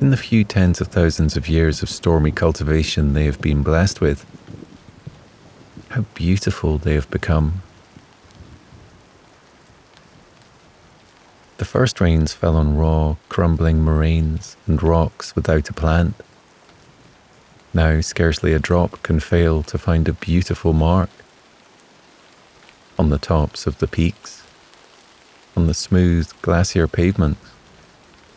in 0.00 0.10
the 0.10 0.16
few 0.16 0.44
tens 0.44 0.80
of 0.80 0.86
thousands 0.86 1.36
of 1.36 1.48
years 1.48 1.82
of 1.82 1.90
stormy 1.90 2.30
cultivation 2.30 3.12
they 3.12 3.24
have 3.24 3.40
been 3.40 3.64
blessed 3.64 4.00
with, 4.00 4.24
how 5.88 6.02
beautiful 6.14 6.78
they 6.78 6.94
have 6.94 7.10
become. 7.10 7.62
The 11.56 11.64
first 11.64 12.00
rains 12.00 12.32
fell 12.34 12.54
on 12.54 12.76
raw, 12.76 13.16
crumbling 13.28 13.82
moraines 13.82 14.56
and 14.68 14.80
rocks 14.80 15.34
without 15.34 15.68
a 15.68 15.72
plant. 15.72 16.14
Now, 17.72 18.00
scarcely 18.00 18.52
a 18.52 18.60
drop 18.60 19.02
can 19.02 19.18
fail 19.18 19.64
to 19.64 19.76
find 19.76 20.06
a 20.06 20.12
beautiful 20.12 20.72
mark 20.72 21.10
on 22.98 23.10
the 23.10 23.18
tops 23.18 23.66
of 23.66 23.78
the 23.78 23.88
peaks, 23.88 24.44
on 25.56 25.66
the 25.66 25.74
smooth 25.74 26.30
glacier 26.42 26.86
pavements, 26.86 27.50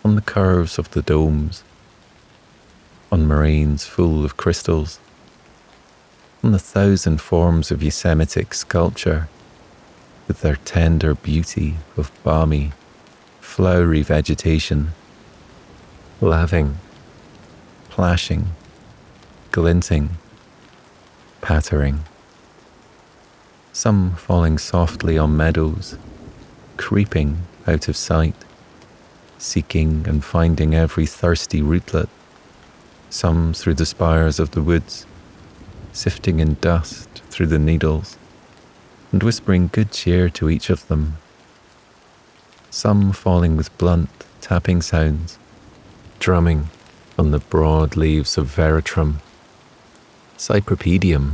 on 0.04 0.16
the 0.16 0.22
curves 0.22 0.80
of 0.80 0.90
the 0.92 1.02
domes, 1.02 1.64
on 3.12 3.28
moraines 3.28 3.86
full 3.86 4.26
of 4.26 4.38
crystals, 4.38 5.00
on 6.44 6.52
the 6.52 6.60
thousand 6.60 7.22
forms 7.22 7.72
of 7.72 7.80
Yosemitic 7.80 8.54
sculpture 8.54 9.28
with 10.28 10.42
their 10.42 10.58
tender 10.58 11.14
beauty 11.14 11.76
of 11.96 12.12
balmy, 12.24 12.72
flowery 13.40 14.02
vegetation, 14.02 14.90
laving, 16.20 16.78
plashing, 17.90 18.48
glinting, 19.52 20.10
pattering 21.42 22.04
some 23.77 24.15
falling 24.15 24.57
softly 24.57 25.19
on 25.19 25.38
meadows, 25.38 26.00
creeping 26.77 27.38
out 27.67 27.88
of 27.88 27.96
sight, 27.96 28.34
seeking 29.38 30.03
and 30.07 30.24
finding 30.24 30.74
every 30.74 31.05
thirsty 31.05 31.62
rootlet, 31.62 32.10
some 33.12 33.53
through 33.53 33.75
the 33.75 33.86
spires 33.86 34.39
of 34.39 34.50
the 34.50 34.63
woods, 34.63 35.05
sifting 35.93 36.39
in 36.39 36.55
dust 36.55 37.07
through 37.29 37.46
the 37.46 37.60
needles, 37.60 38.17
and 39.12 39.22
whispering 39.22 39.69
good 39.72 39.91
cheer 39.91 40.27
to 40.27 40.50
each 40.50 40.72
of 40.72 40.88
them, 40.88 41.17
some 42.72 43.12
falling 43.12 43.55
with 43.55 43.77
blunt 43.77 44.25
tapping 44.41 44.81
sounds, 44.81 45.38
drumming 46.17 46.67
on 47.15 47.29
the 47.29 47.38
broad 47.38 47.96
leaves 47.96 48.39
of 48.39 48.48
veratrum, 48.48 49.17
cypripedium, 50.36 51.34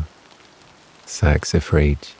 saxifrage, 1.05 2.15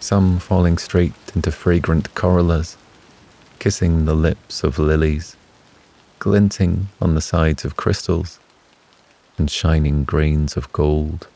some 0.00 0.38
falling 0.38 0.78
straight 0.78 1.12
into 1.34 1.52
fragrant 1.52 2.14
corollas, 2.14 2.78
kissing 3.58 4.06
the 4.06 4.14
lips 4.14 4.64
of 4.64 4.78
lilies, 4.78 5.36
glinting 6.18 6.88
on 7.02 7.14
the 7.14 7.20
sides 7.20 7.66
of 7.66 7.76
crystals, 7.76 8.40
and 9.36 9.50
shining 9.50 10.04
grains 10.04 10.56
of 10.56 10.72
gold. 10.72 11.28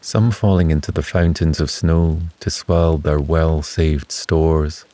Some 0.00 0.30
falling 0.30 0.70
into 0.70 0.90
the 0.90 1.02
fountains 1.02 1.60
of 1.60 1.70
snow 1.70 2.22
to 2.40 2.50
swell 2.50 2.96
their 2.96 3.20
well 3.20 3.62
saved 3.62 4.10
stores, 4.10 4.86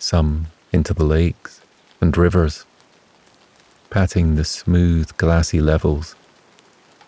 some 0.00 0.48
into 0.72 0.92
the 0.92 1.04
lakes 1.04 1.60
and 2.00 2.16
rivers, 2.16 2.66
patting 3.88 4.34
the 4.34 4.44
smooth 4.44 5.16
glassy 5.16 5.60
levels, 5.60 6.16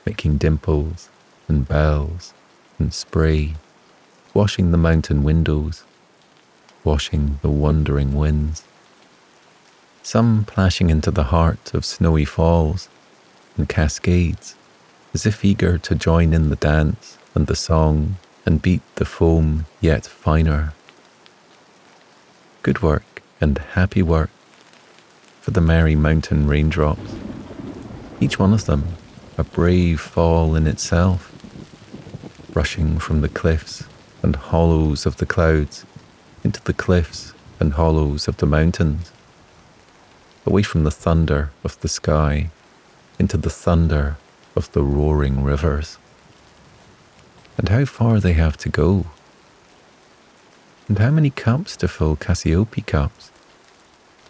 making 0.06 0.38
dimples 0.38 1.08
and 1.48 1.66
bells 1.66 2.32
and 2.78 2.94
spray 2.94 3.54
washing 4.34 4.70
the 4.70 4.78
mountain 4.78 5.22
windows, 5.22 5.84
washing 6.84 7.38
the 7.42 7.50
wandering 7.50 8.14
winds. 8.14 8.64
Some 10.02 10.44
plashing 10.46 10.88
into 10.88 11.10
the 11.10 11.24
heart 11.24 11.74
of 11.74 11.84
snowy 11.84 12.24
falls 12.24 12.88
and 13.56 13.68
cascades, 13.68 14.54
as 15.12 15.26
if 15.26 15.44
eager 15.44 15.76
to 15.78 15.94
join 15.94 16.32
in 16.32 16.48
the 16.48 16.56
dance 16.56 17.18
and 17.34 17.46
the 17.46 17.56
song 17.56 18.16
and 18.46 18.62
beat 18.62 18.82
the 18.96 19.04
foam 19.04 19.66
yet 19.80 20.06
finer. 20.06 20.72
Good 22.62 22.80
work 22.80 23.22
and 23.40 23.58
happy 23.58 24.02
work 24.02 24.30
for 25.40 25.50
the 25.50 25.60
merry 25.60 25.94
mountain 25.94 26.46
raindrops, 26.46 27.14
each 28.20 28.38
one 28.38 28.52
of 28.54 28.64
them 28.64 28.84
a 29.36 29.44
brave 29.44 30.00
fall 30.00 30.54
in 30.54 30.66
itself, 30.66 31.32
rushing 32.54 32.98
from 32.98 33.20
the 33.22 33.28
cliffs 33.28 33.84
and 34.22 34.36
hollows 34.36 35.04
of 35.04 35.16
the 35.16 35.26
clouds 35.26 35.84
into 36.44 36.62
the 36.62 36.72
cliffs 36.72 37.32
and 37.60 37.74
hollows 37.74 38.28
of 38.28 38.36
the 38.38 38.46
mountains, 38.46 39.12
away 40.46 40.62
from 40.62 40.84
the 40.84 40.90
thunder 40.90 41.50
of 41.64 41.78
the 41.80 41.88
sky 41.88 42.50
into 43.18 43.36
the 43.36 43.50
thunder 43.50 44.16
of 44.56 44.70
the 44.72 44.82
roaring 44.82 45.42
rivers. 45.42 45.98
And 47.56 47.68
how 47.68 47.84
far 47.84 48.18
they 48.18 48.32
have 48.32 48.56
to 48.58 48.68
go. 48.68 49.06
And 50.88 50.98
how 50.98 51.10
many 51.10 51.30
cups 51.30 51.76
to 51.76 51.88
fill 51.88 52.16
Cassiope 52.16 52.86
cups, 52.86 53.30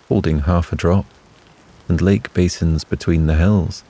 holding 0.09 0.41
half 0.41 0.73
a 0.73 0.77
drop, 0.77 1.07
and 1.89 2.01
lake 2.01 2.33
basins 2.35 2.85
between 2.85 3.27
the 3.27 3.35
hills, 3.35 3.85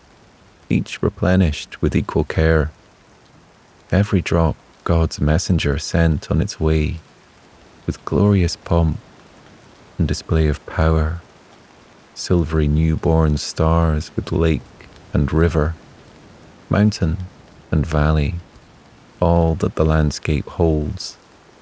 each 0.69 1.03
replenished 1.03 1.83
with 1.83 1.97
equal 1.97 2.25
care. 2.25 2.71
Every 3.91 4.21
drop 4.21 4.57
God's 4.85 5.21
messenger 5.21 5.79
sent 5.79 6.31
on 6.31 6.41
its 6.41 6.59
way 6.59 6.97
with 7.87 8.05
glorious 8.05 8.57
pomp 8.57 8.99
and 9.97 10.09
display 10.09 10.49
of 10.49 10.65
power, 10.67 11.21
silvery 12.15 12.67
newborn 12.67 13.37
stars 13.37 14.11
with 14.17 14.33
lake 14.33 14.61
and 15.13 15.33
river, 15.33 15.77
mountain 16.69 17.19
and 17.71 17.87
valley, 17.87 18.35
all 19.21 19.55
that 19.57 19.77
the 19.77 19.85
landscape 19.85 20.47
holds 20.47 21.17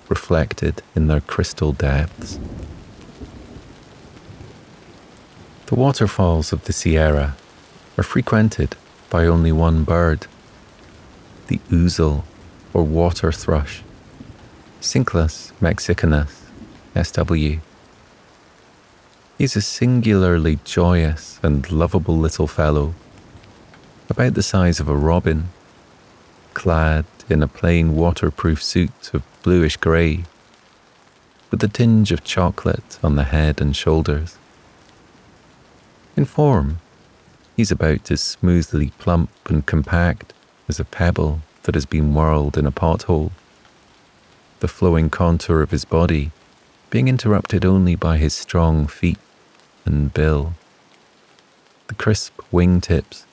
reflected 0.08 0.82
in 0.94 1.06
their 1.06 1.20
crystal 1.20 1.72
depths. 1.72 2.38
The 5.66 5.74
waterfalls 5.74 6.52
of 6.54 6.64
the 6.64 6.72
Sierra 6.72 7.36
are 7.98 8.02
frequented 8.02 8.76
by 9.10 9.26
only 9.26 9.52
one 9.52 9.84
bird, 9.84 10.26
the 11.48 11.60
ouzel 11.70 12.24
or 12.72 12.82
water 12.82 13.32
thrush, 13.32 13.82
Cinclus 14.80 15.52
mexicanus, 15.60 16.40
SW. 16.94 17.60
He's 19.38 19.56
a 19.56 19.62
singularly 19.62 20.58
joyous 20.64 21.40
and 21.42 21.70
lovable 21.70 22.16
little 22.16 22.46
fellow, 22.46 22.94
about 24.08 24.34
the 24.34 24.42
size 24.42 24.80
of 24.80 24.88
a 24.88 24.96
robin, 24.96 25.48
clad 26.54 27.04
in 27.28 27.42
a 27.42 27.48
plain 27.48 27.94
waterproof 27.94 28.62
suit 28.62 29.14
of 29.14 29.22
bluish 29.42 29.76
grey, 29.76 30.24
with 31.50 31.62
a 31.62 31.68
tinge 31.68 32.12
of 32.12 32.24
chocolate 32.24 32.98
on 33.02 33.16
the 33.16 33.24
head 33.24 33.60
and 33.60 33.74
shoulders. 33.76 34.36
In 36.16 36.24
form, 36.24 36.80
he's 37.56 37.70
about 37.70 38.10
as 38.10 38.20
smoothly 38.20 38.92
plump 38.98 39.30
and 39.48 39.64
compact 39.64 40.32
as 40.68 40.80
a 40.80 40.84
pebble 40.84 41.40
that 41.64 41.74
has 41.74 41.86
been 41.86 42.14
whirled 42.14 42.56
in 42.56 42.66
a 42.66 42.72
pothole. 42.72 43.30
The 44.60 44.68
flowing 44.68 45.10
contour 45.10 45.62
of 45.62 45.70
his 45.70 45.84
body 45.84 46.30
being 46.90 47.08
interrupted 47.08 47.64
only 47.64 47.94
by 47.94 48.18
his 48.18 48.34
strong 48.34 48.86
feet 48.86 49.18
and 49.84 50.12
bill, 50.12 50.54
the 51.86 51.94
crisp 51.94 52.40
wing 52.50 52.80
tips, 52.80 53.24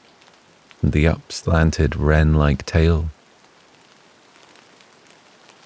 and 0.82 0.92
the 0.92 1.08
upslanted 1.08 1.96
wren 1.96 2.36
like 2.36 2.66
tail. 2.66 3.10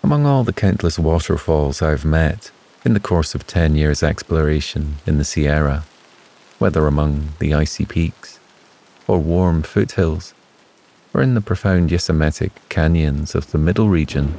Among 0.04 0.26
all 0.26 0.44
the 0.44 0.54
countless 0.54 0.98
waterfalls 0.98 1.82
I've 1.82 2.06
met 2.06 2.52
in 2.84 2.94
the 2.94 3.00
course 3.00 3.36
of 3.36 3.46
10 3.46 3.76
years' 3.76 4.02
exploration 4.02 4.96
in 5.06 5.18
the 5.18 5.24
Sierra, 5.24 5.84
whether 6.58 6.88
among 6.88 7.30
the 7.40 7.54
icy 7.54 7.86
peaks 7.86 8.40
or 9.08 9.20
warm 9.20 9.62
foothills, 9.62 10.34
or 11.14 11.22
in 11.22 11.34
the 11.34 11.42
profound 11.42 11.92
Yosemite 11.92 12.52
canyons 12.70 13.36
of 13.36 13.52
the 13.52 13.58
middle 13.58 13.90
region, 13.90 14.34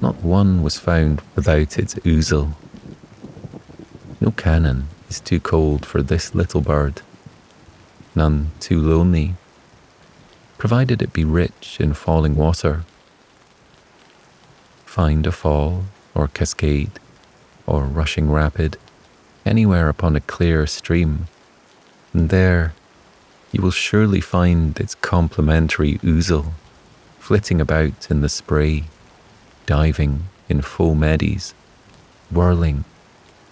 not 0.00 0.22
one 0.22 0.62
was 0.62 0.78
found 0.78 1.20
without 1.34 1.78
its 1.78 1.94
ouzel. 1.96 2.54
No 4.20 4.30
canyon 4.30 4.88
is 5.08 5.20
too 5.20 5.40
cold 5.40 5.84
for 5.84 6.02
this 6.02 6.34
little 6.34 6.60
bird, 6.60 7.02
none 8.14 8.52
too 8.60 8.80
lonely, 8.80 9.34
provided 10.56 11.02
it 11.02 11.12
be 11.12 11.24
rich 11.24 11.78
in 11.80 11.94
falling 11.94 12.36
water. 12.36 12.84
Find 14.86 15.26
a 15.26 15.32
fall 15.32 15.84
or 16.14 16.28
cascade 16.28 16.98
or 17.66 17.84
rushing 17.84 18.30
rapid 18.30 18.76
anywhere 19.44 19.88
upon 19.88 20.16
a 20.16 20.20
clear 20.20 20.66
stream, 20.66 21.26
and 22.12 22.30
there 22.30 22.74
you 23.52 23.62
will 23.62 23.70
surely 23.70 24.20
find 24.20 24.78
its 24.78 24.94
complementary 24.94 25.98
ouzel 25.98 26.52
flitting 27.18 27.60
about 27.60 28.10
in 28.10 28.20
the 28.20 28.28
spray, 28.28 28.84
diving 29.66 30.24
in 30.48 30.62
foam 30.62 31.02
eddies, 31.02 31.52
whirling 32.30 32.84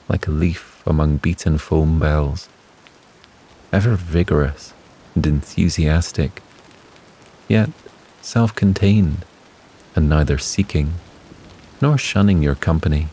like 0.09 0.27
a 0.27 0.31
leaf 0.31 0.83
among 0.87 1.17
beaten 1.19 1.59
foam 1.59 1.99
bells, 1.99 2.49
ever 3.73 3.97
vigorous 3.97 4.73
and 5.15 5.27
enthusiastic, 5.27 6.43
yet 7.49 7.71
self 8.23 8.55
contained 8.55 9.25
and 9.95 10.09
neither 10.09 10.39
seeking 10.39 10.95
nor 11.81 11.99
shunning 11.99 12.43
your 12.43 12.55
company. 12.55 13.09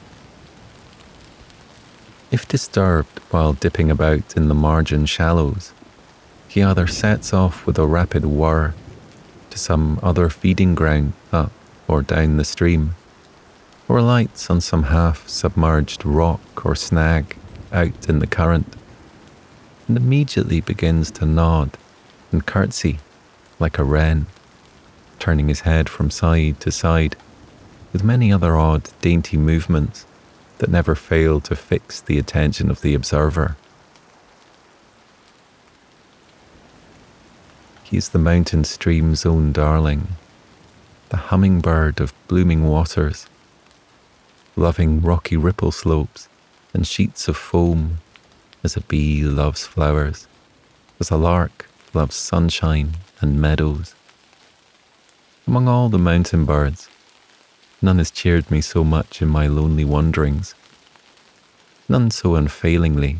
If 2.31 2.47
disturbed 2.47 3.19
while 3.29 3.53
dipping 3.53 3.91
about 3.91 4.35
in 4.35 4.47
the 4.47 4.55
margin 4.55 5.05
shallows, 5.05 5.73
he 6.53 6.61
either 6.61 6.85
sets 6.85 7.33
off 7.33 7.65
with 7.65 7.79
a 7.79 7.87
rapid 7.87 8.23
whir 8.23 8.75
to 9.49 9.57
some 9.57 9.99
other 10.03 10.29
feeding 10.29 10.75
ground 10.75 11.11
up 11.31 11.51
or 11.87 12.03
down 12.03 12.37
the 12.37 12.45
stream, 12.45 12.93
or 13.87 13.97
alights 13.97 14.51
on 14.51 14.61
some 14.61 14.83
half 14.83 15.27
submerged 15.27 16.05
rock 16.05 16.63
or 16.63 16.75
snag 16.75 17.35
out 17.71 18.07
in 18.07 18.19
the 18.19 18.27
current, 18.27 18.75
and 19.87 19.97
immediately 19.97 20.61
begins 20.61 21.09
to 21.09 21.25
nod 21.25 21.75
and 22.31 22.45
curtsy 22.45 22.99
like 23.57 23.79
a 23.79 23.83
wren, 23.83 24.27
turning 25.17 25.47
his 25.47 25.61
head 25.61 25.89
from 25.89 26.11
side 26.11 26.59
to 26.59 26.71
side 26.71 27.15
with 27.91 28.03
many 28.03 28.31
other 28.31 28.55
odd, 28.55 28.91
dainty 29.01 29.37
movements 29.37 30.05
that 30.59 30.69
never 30.69 30.93
fail 30.93 31.39
to 31.41 31.55
fix 31.55 31.99
the 31.99 32.19
attention 32.19 32.69
of 32.69 32.81
the 32.81 32.93
observer. 32.93 33.57
He's 37.93 38.09
the 38.09 38.17
mountain 38.17 38.63
stream's 38.63 39.23
own 39.23 39.51
darling, 39.51 40.07
the 41.09 41.29
hummingbird 41.29 42.01
of 42.01 42.11
blooming 42.27 42.67
waters, 42.67 43.27
loving 44.55 44.99
rocky 44.99 45.37
ripple 45.37 45.71
slopes 45.71 46.27
and 46.73 46.87
sheets 46.87 47.27
of 47.27 47.37
foam 47.37 47.99
as 48.63 48.75
a 48.75 48.81
bee 48.81 49.21
loves 49.21 49.67
flowers, 49.67 50.25
as 50.99 51.11
a 51.11 51.17
lark 51.17 51.69
loves 51.93 52.15
sunshine 52.15 52.93
and 53.21 53.39
meadows. 53.39 53.93
Among 55.45 55.67
all 55.67 55.89
the 55.89 55.99
mountain 55.99 56.45
birds, 56.45 56.89
none 57.79 57.99
has 57.99 58.09
cheered 58.09 58.49
me 58.49 58.61
so 58.61 58.83
much 58.83 59.21
in 59.21 59.27
my 59.27 59.45
lonely 59.45 59.85
wanderings, 59.85 60.55
none 61.87 62.09
so 62.09 62.33
unfailingly. 62.33 63.19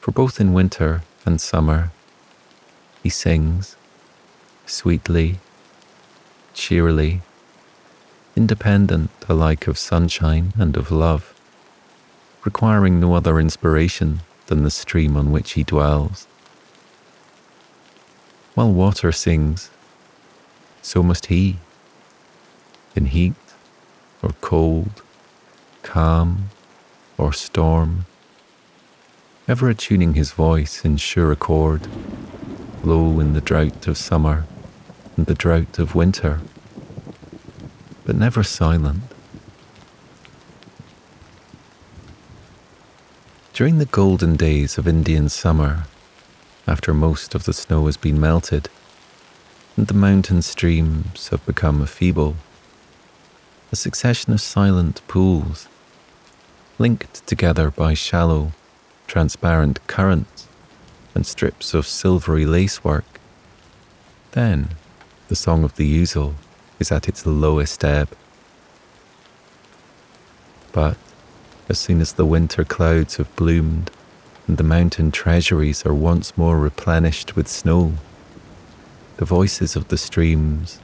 For 0.00 0.12
both 0.12 0.40
in 0.40 0.52
winter 0.52 1.02
and 1.24 1.40
summer, 1.40 1.90
he 3.06 3.10
sings 3.10 3.76
sweetly, 4.66 5.38
cheerily, 6.54 7.20
independent 8.34 9.10
alike 9.28 9.68
of 9.68 9.78
sunshine 9.78 10.52
and 10.58 10.76
of 10.76 10.90
love, 10.90 11.32
requiring 12.44 12.98
no 12.98 13.14
other 13.14 13.38
inspiration 13.38 14.22
than 14.48 14.64
the 14.64 14.72
stream 14.72 15.16
on 15.16 15.30
which 15.30 15.52
he 15.52 15.62
dwells. 15.62 16.26
While 18.56 18.72
water 18.72 19.12
sings, 19.12 19.70
so 20.82 21.00
must 21.00 21.26
he, 21.26 21.58
in 22.96 23.06
heat 23.06 23.34
or 24.20 24.30
cold, 24.40 25.00
calm 25.84 26.50
or 27.16 27.32
storm, 27.32 28.06
ever 29.48 29.68
attuning 29.68 30.14
his 30.14 30.32
voice 30.32 30.84
in 30.84 30.96
sure 30.96 31.30
accord, 31.30 31.86
low 32.86 33.18
in 33.18 33.32
the 33.32 33.40
drought 33.40 33.88
of 33.88 33.98
summer 33.98 34.46
and 35.16 35.26
the 35.26 35.34
drought 35.34 35.76
of 35.80 35.96
winter, 35.96 36.40
but 38.04 38.14
never 38.14 38.44
silent. 38.44 39.02
During 43.52 43.78
the 43.78 43.86
golden 43.86 44.36
days 44.36 44.78
of 44.78 44.86
Indian 44.86 45.28
summer, 45.28 45.86
after 46.68 46.94
most 46.94 47.34
of 47.34 47.44
the 47.44 47.52
snow 47.52 47.86
has 47.86 47.96
been 47.96 48.20
melted, 48.20 48.68
and 49.76 49.88
the 49.88 49.94
mountain 49.94 50.40
streams 50.40 51.28
have 51.28 51.44
become 51.44 51.84
feeble, 51.86 52.36
a 53.72 53.76
succession 53.76 54.32
of 54.32 54.40
silent 54.40 55.02
pools, 55.08 55.66
linked 56.78 57.26
together 57.26 57.68
by 57.68 57.94
shallow, 57.94 58.52
transparent 59.08 59.84
currents 59.88 60.45
and 61.16 61.26
strips 61.26 61.74
of 61.74 61.86
silvery 61.86 62.46
lacework. 62.46 63.18
Then 64.32 64.68
the 65.28 65.34
song 65.34 65.64
of 65.64 65.74
the 65.76 66.00
ouzel 66.00 66.34
is 66.78 66.92
at 66.92 67.08
its 67.08 67.26
lowest 67.26 67.82
ebb. 67.84 68.10
But 70.72 70.98
as 71.70 71.78
soon 71.78 72.00
as 72.00 72.12
the 72.12 72.26
winter 72.26 72.64
clouds 72.64 73.16
have 73.16 73.34
bloomed 73.34 73.90
and 74.46 74.58
the 74.58 74.62
mountain 74.62 75.10
treasuries 75.10 75.84
are 75.86 75.94
once 75.94 76.36
more 76.36 76.58
replenished 76.58 77.34
with 77.34 77.48
snow, 77.48 77.94
the 79.16 79.24
voices 79.24 79.74
of 79.74 79.88
the 79.88 79.98
streams 79.98 80.80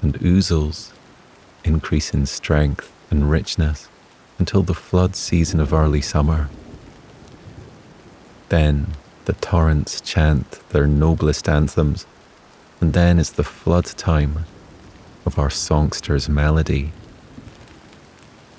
and 0.00 0.14
ouzels 0.14 0.92
increase 1.62 2.14
in 2.14 2.24
strength 2.24 2.90
and 3.10 3.30
richness 3.30 3.88
until 4.38 4.62
the 4.62 4.74
flood 4.74 5.14
season 5.14 5.60
of 5.60 5.74
early 5.74 6.00
summer. 6.00 6.48
Then 8.48 8.94
the 9.28 9.34
torrents 9.34 10.00
chant 10.00 10.58
their 10.70 10.86
noblest 10.86 11.50
anthems, 11.50 12.06
and 12.80 12.94
then 12.94 13.18
is 13.18 13.32
the 13.32 13.44
flood 13.44 13.84
time 13.84 14.46
of 15.26 15.38
our 15.38 15.50
songster's 15.50 16.30
melody. 16.30 16.92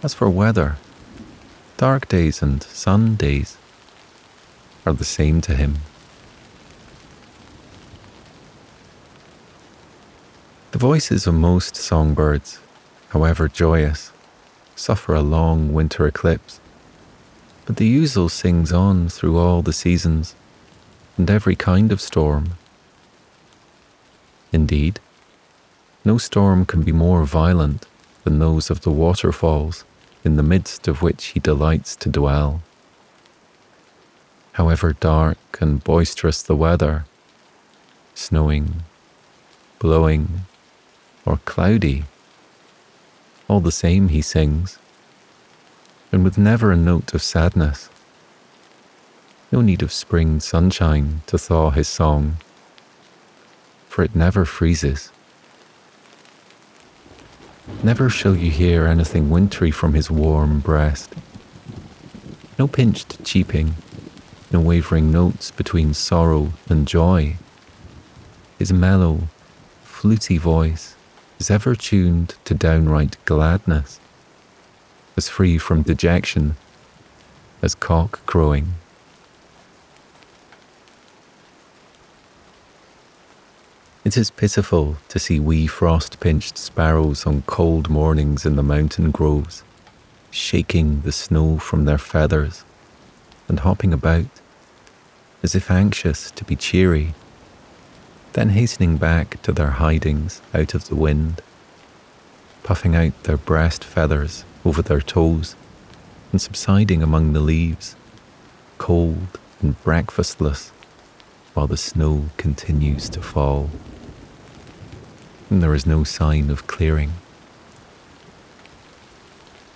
As 0.04 0.14
for 0.14 0.30
weather, 0.30 0.78
Dark 1.78 2.08
days 2.08 2.44
and 2.44 2.62
sun 2.62 3.16
days 3.16 3.58
are 4.86 4.94
the 4.94 5.04
same 5.04 5.42
to 5.42 5.56
him. 5.56 5.78
The 10.70 10.78
voices 10.78 11.26
of 11.26 11.34
most 11.34 11.78
songbirds, 11.78 12.60
however 13.10 13.48
joyous, 13.48 14.12
suffer 14.76 15.16
a 15.16 15.22
long 15.22 15.74
winter 15.74 16.06
eclipse, 16.06 16.60
but 17.66 17.78
the 17.78 17.98
ouzel 17.98 18.30
sings 18.30 18.72
on 18.72 19.10
through 19.10 19.40
all 19.40 19.64
the 19.64 19.74
seasons 19.74 20.36
and 21.20 21.30
every 21.30 21.56
kind 21.56 21.92
of 21.92 22.00
storm. 22.02 22.52
Indeed, 24.54 25.00
no 26.06 26.18
storm 26.18 26.66
can 26.66 26.82
be 26.82 26.94
more 26.94 27.26
violent 27.26 27.86
than 28.24 28.40
those 28.40 28.70
of 28.70 28.82
the 28.82 28.92
waterfalls 28.92 29.84
in 30.24 30.38
the 30.38 30.44
midst 30.44 30.88
of 30.88 31.02
which 31.02 31.26
he 31.26 31.40
delights 31.40 31.96
to 31.98 32.10
dwell. 32.10 32.62
However 34.54 34.94
dark 34.94 35.38
and 35.60 35.84
boisterous 35.84 36.42
the 36.42 36.56
weather, 36.56 37.06
snowing, 38.16 38.84
blowing, 39.78 40.46
or 41.26 41.42
cloudy, 41.44 42.06
all 43.50 43.60
the 43.60 43.72
same 43.74 44.08
he 44.08 44.22
sings, 44.22 44.80
and 46.14 46.24
with 46.24 46.38
never 46.38 46.72
a 46.72 46.78
note 46.78 47.14
of 47.14 47.22
sadness. 47.22 47.90
No 49.52 49.62
need 49.62 49.82
of 49.82 49.92
spring 49.92 50.40
sunshine 50.40 51.22
to 51.26 51.38
thaw 51.38 51.72
his 51.72 51.88
song, 51.88 52.38
for 53.88 54.04
it 54.04 54.16
never 54.16 54.46
freezes. 54.46 55.12
Never 57.82 58.10
shall 58.10 58.36
you 58.36 58.52
hear 58.52 58.86
anything 58.86 59.30
wintry 59.30 59.72
from 59.72 59.96
his 59.96 60.12
warm 60.12 60.60
breast. 60.60 61.16
No 62.60 62.68
pinched 62.68 63.24
cheeping, 63.24 63.76
no 64.52 64.60
wavering 64.60 65.12
notes 65.12 65.50
between 65.50 65.94
sorrow 65.94 66.54
and 66.68 66.88
joy. 66.88 67.38
His 68.60 68.72
mellow, 68.72 69.30
fluty 69.84 70.38
voice 70.38 70.96
is 71.40 71.50
ever 71.50 71.74
tuned 71.74 72.36
to 72.46 72.54
downright 72.54 73.18
gladness, 73.26 74.00
as 75.18 75.30
free 75.30 75.58
from 75.58 75.82
dejection 75.82 76.56
as 77.62 77.76
cock 77.76 78.26
crowing. 78.26 78.76
It 84.10 84.18
is 84.18 84.32
pitiful 84.32 84.98
to 85.10 85.20
see 85.20 85.40
wee 85.40 85.68
frost 85.68 86.20
pinched 86.20 86.58
sparrows 86.58 87.28
on 87.28 87.44
cold 87.44 87.92
mornings 87.92 88.44
in 88.44 88.56
the 88.56 88.64
mountain 88.64 89.12
groves, 89.12 89.62
shaking 90.32 91.02
the 91.02 91.12
snow 91.12 91.60
from 91.60 91.86
their 91.86 92.00
feathers 92.00 92.64
and 93.48 93.60
hopping 93.60 93.94
about 93.94 94.26
as 95.44 95.54
if 95.54 95.70
anxious 95.70 96.32
to 96.32 96.44
be 96.44 96.56
cheery, 96.56 97.14
then 98.34 98.50
hastening 98.50 98.98
back 98.98 99.40
to 99.44 99.52
their 99.52 99.78
hidings 99.78 100.42
out 100.56 100.74
of 100.74 100.88
the 100.88 100.96
wind, 100.96 101.44
puffing 102.64 102.96
out 102.96 103.14
their 103.26 103.38
breast 103.38 103.84
feathers 103.84 104.44
over 104.66 104.82
their 104.82 105.02
toes 105.02 105.56
and 106.32 106.42
subsiding 106.42 107.04
among 107.04 107.34
the 107.34 107.42
leaves, 107.42 107.96
cold 108.80 109.40
and 109.62 109.80
breakfastless, 109.84 110.72
while 111.54 111.68
the 111.68 111.78
snow 111.78 112.26
continues 112.38 113.08
to 113.08 113.22
fall 113.22 113.70
and 115.50 115.64
there 115.64 115.74
is 115.74 115.86
no 115.86 116.04
sign 116.04 116.50
of 116.50 116.68
clearing. 116.68 117.14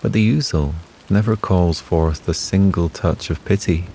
But 0.01 0.13
the 0.13 0.37
ouzel 0.37 0.73
never 1.09 1.35
calls 1.35 1.79
forth 1.79 2.27
a 2.27 2.33
single 2.33 2.89
touch 2.89 3.29
of 3.29 3.43
pity, 3.45 3.85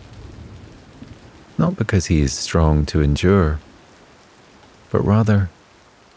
not 1.56 1.76
because 1.76 2.06
he 2.06 2.20
is 2.20 2.32
strong 2.32 2.86
to 2.86 3.02
endure, 3.02 3.60
but 4.90 5.04
rather 5.04 5.50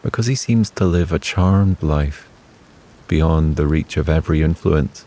because 0.02 0.26
he 0.26 0.34
seems 0.34 0.70
to 0.70 0.84
live 0.84 1.12
a 1.12 1.18
charmed 1.18 1.82
life 1.82 2.28
beyond 3.06 3.56
the 3.56 3.66
reach 3.66 3.96
of 3.96 4.08
every 4.08 4.42
influence 4.42 5.04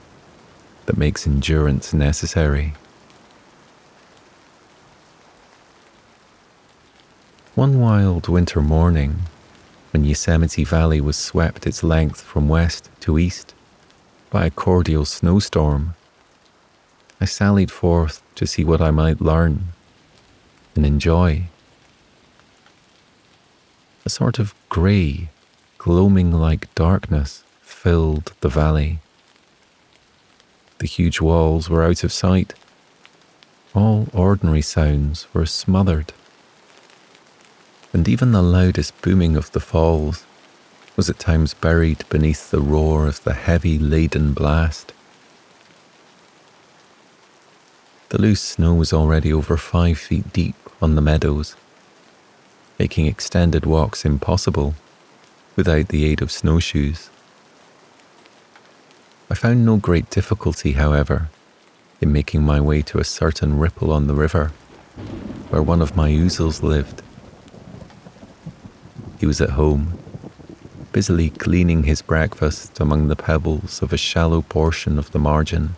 that 0.85 0.97
makes 0.97 1.25
endurance 1.25 1.93
necessary. 1.93 2.73
One 7.55 7.79
wild 7.79 8.27
winter 8.27 8.61
morning, 8.61 9.21
when 9.95 10.03
Yosemite 10.03 10.65
Valley 10.65 10.99
was 10.99 11.15
swept 11.15 11.65
its 11.65 11.81
length 11.81 12.19
from 12.19 12.49
west 12.49 12.89
to 12.99 13.17
east 13.17 13.53
by 14.29 14.45
a 14.45 14.51
cordial 14.51 15.05
snowstorm, 15.05 15.95
I 17.21 17.23
sallied 17.23 17.71
forth 17.71 18.21
to 18.35 18.45
see 18.45 18.65
what 18.65 18.81
I 18.81 18.91
might 18.91 19.21
learn 19.21 19.69
and 20.75 20.85
enjoy. 20.85 21.43
A 24.05 24.09
sort 24.09 24.37
of 24.37 24.53
grey, 24.67 25.29
gloaming 25.77 26.33
like 26.33 26.75
darkness 26.75 27.45
filled 27.61 28.33
the 28.41 28.49
valley. 28.49 28.99
The 30.79 30.87
huge 30.87 31.21
walls 31.21 31.69
were 31.69 31.85
out 31.85 32.03
of 32.03 32.11
sight. 32.11 32.53
All 33.73 34.09
ordinary 34.11 34.61
sounds 34.61 35.25
were 35.33 35.45
smothered 35.45 36.11
and 37.95 38.09
even 38.09 38.33
the 38.33 38.41
loudest 38.41 39.01
booming 39.01 39.37
of 39.37 39.49
the 39.53 39.59
falls 39.61 40.25
was 40.97 41.09
at 41.09 41.17
times 41.17 41.53
buried 41.53 42.03
beneath 42.09 42.51
the 42.51 42.59
roar 42.59 43.07
of 43.07 43.23
the 43.23 43.33
heavy 43.33 43.79
laden 43.79 44.33
blast. 44.33 44.91
The 48.09 48.21
loose 48.21 48.41
snow 48.41 48.73
was 48.73 48.91
already 48.91 49.31
over 49.31 49.55
five 49.55 49.97
feet 49.97 50.33
deep 50.33 50.57
on 50.81 50.95
the 50.95 51.01
meadows, 51.01 51.55
making 52.77 53.05
extended 53.05 53.65
walks 53.65 54.03
impossible 54.03 54.75
without 55.55 55.87
the 55.87 56.03
aid 56.03 56.21
of 56.21 56.33
snowshoes. 56.33 57.09
I 59.29 59.35
found 59.35 59.65
no 59.65 59.77
great 59.77 60.09
difficulty, 60.09 60.73
however, 60.73 61.29
in 62.01 62.11
making 62.11 62.43
my 62.43 62.59
way 62.59 62.81
to 62.81 62.99
a 62.99 63.05
certain 63.05 63.57
ripple 63.57 63.93
on 63.93 64.07
the 64.07 64.13
river 64.13 64.51
where 65.49 65.63
one 65.63 65.81
of 65.81 65.95
my 65.95 66.09
ouzels 66.09 66.61
lived. 66.61 67.01
He 69.25 69.27
was 69.27 69.41
at 69.41 69.57
home, 69.57 69.97
busily 70.91 71.31
cleaning 71.31 71.85
his 71.85 72.03
breakfast 72.03 72.79
among 72.79 73.07
the 73.07 73.15
pebbles 73.15 73.81
of 73.81 73.91
a 73.91 73.97
shallow 73.97 74.43
portion 74.43 74.99
of 74.99 75.11
the 75.13 75.17
margin, 75.17 75.77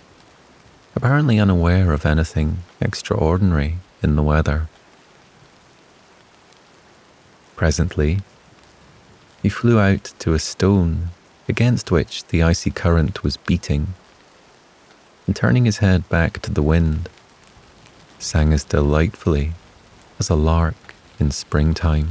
apparently 0.98 1.40
unaware 1.40 1.94
of 1.94 2.06
anything 2.06 2.58
extraordinary 2.82 3.78
in 4.04 4.18
the 4.18 4.22
weather. 4.22 4.68
Presently, 7.56 8.20
he 9.42 9.48
flew 9.48 9.80
out 9.80 10.14
to 10.20 10.34
a 10.34 10.40
stone 10.40 11.12
against 11.48 11.90
which 11.90 12.26
the 12.26 12.44
icy 12.44 12.70
current 12.70 13.24
was 13.24 13.38
beating, 13.38 13.94
and 15.26 15.34
turning 15.34 15.64
his 15.64 15.78
head 15.78 16.10
back 16.10 16.42
to 16.42 16.52
the 16.52 16.62
wind, 16.62 17.08
sang 18.20 18.52
as 18.52 18.66
delightfully 18.66 19.54
as 20.20 20.30
a 20.30 20.36
lark 20.36 20.96
in 21.18 21.32
springtime. 21.32 22.10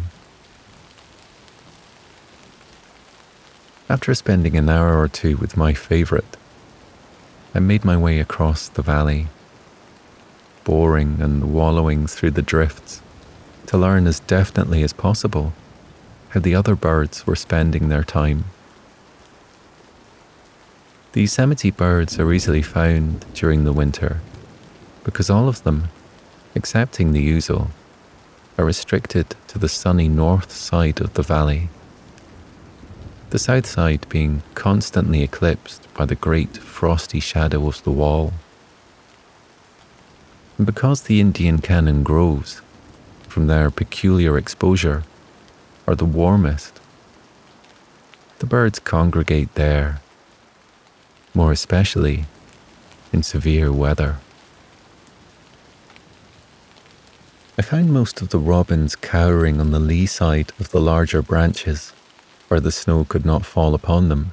After 3.89 4.15
spending 4.17 4.57
an 4.57 4.69
hour 4.69 4.99
or 4.99 5.07
two 5.07 5.37
with 5.37 5.57
my 5.57 5.73
favourite, 5.73 6.37
I 7.55 7.61
made 7.61 7.85
my 7.85 7.97
way 7.97 8.19
across 8.19 8.69
the 8.69 8.83
valley, 8.83 9.29
boring 10.65 11.21
and 11.21 11.55
wallowing 11.55 12.09
through 12.09 12.33
the 12.33 12.43
drifts 12.43 13.01
to 13.67 13.79
learn 13.79 14.09
as 14.09 14.19
definitely 14.19 14.83
as 14.83 14.93
possible 14.93 15.53
how 16.31 16.41
the 16.41 16.55
other 16.55 16.75
birds 16.75 17.29
were 17.29 17.37
spending 17.37 17.89
their 17.89 18.03
time. 18.03 18.47
The 21.13 21.21
Yosemite 21.21 21.71
birds 21.71 22.19
are 22.19 22.33
easily 22.33 22.63
found 22.63 23.25
during 23.35 23.65
the 23.65 23.73
winter 23.73 24.21
because 25.05 25.31
all 25.31 25.49
of 25.49 25.63
them, 25.63 25.91
excepting 26.57 27.13
the 27.13 27.33
ouzel, 27.33 27.69
are 28.59 28.65
restricted 28.65 29.37
to 29.47 29.61
the 29.61 29.69
sunny 29.69 30.09
north 30.09 30.51
side 30.51 31.01
of 31.01 31.15
the 31.15 31.23
valley, 31.23 31.69
the 33.31 33.39
south 33.39 33.67
side 33.67 34.09
being 34.09 34.43
constantly 34.55 35.23
eclipsed 35.23 35.93
by 35.95 36.07
the 36.07 36.15
great 36.15 36.57
frosty 36.57 37.21
shadow 37.21 37.67
of 37.67 37.83
the 37.83 37.91
wall. 37.91 38.33
And 40.59 40.67
because 40.67 41.03
the 41.03 41.21
Indian 41.21 41.59
Canyon 41.59 42.03
groves, 42.03 42.63
from 43.29 43.49
their 43.49 43.71
peculiar 43.71 44.39
exposure, 44.39 45.03
are 45.87 45.95
the 45.95 46.05
warmest, 46.05 46.81
the 48.39 48.47
birds 48.47 48.79
congregate 48.79 49.55
there, 49.55 50.01
more 51.35 51.53
especially 51.53 52.27
in 53.13 53.23
severe 53.23 53.73
weather. 53.73 54.17
I 57.59 57.63
found 57.63 57.93
most 57.93 58.21
of 58.21 58.29
the 58.29 58.39
robins 58.39 58.95
cowering 58.95 59.61
on 59.61 59.71
the 59.71 59.81
lee 59.81 60.07
side 60.07 60.53
of 60.61 60.71
the 60.71 60.81
larger 60.81 61.23
branches 61.23 61.93
where 62.49 62.61
the 62.61 62.73
snow 62.73 63.05
could 63.05 63.25
not 63.25 63.45
fall 63.45 63.75
upon 63.75 64.09
them, 64.09 64.33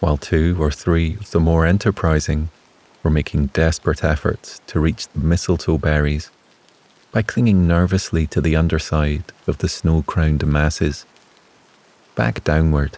while 0.00 0.16
two 0.16 0.56
or 0.60 0.70
three 0.70 1.14
of 1.14 1.30
the 1.30 1.40
more 1.40 1.66
enterprising 1.66 2.48
were 3.02 3.10
making 3.10 3.46
desperate 3.46 4.04
efforts 4.04 4.60
to 4.66 4.80
reach 4.80 5.08
the 5.08 5.18
mistletoe 5.18 5.78
berries 5.78 6.30
by 7.10 7.22
clinging 7.22 7.66
nervously 7.66 8.26
to 8.26 8.40
the 8.40 8.56
underside 8.56 9.24
of 9.46 9.58
the 9.58 9.68
snow 9.68 10.02
crowned 10.02 10.46
masses, 10.46 11.04
back 12.14 12.42
downward, 12.44 12.96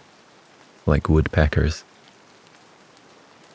like 0.86 1.08
woodpeckers. 1.08 1.84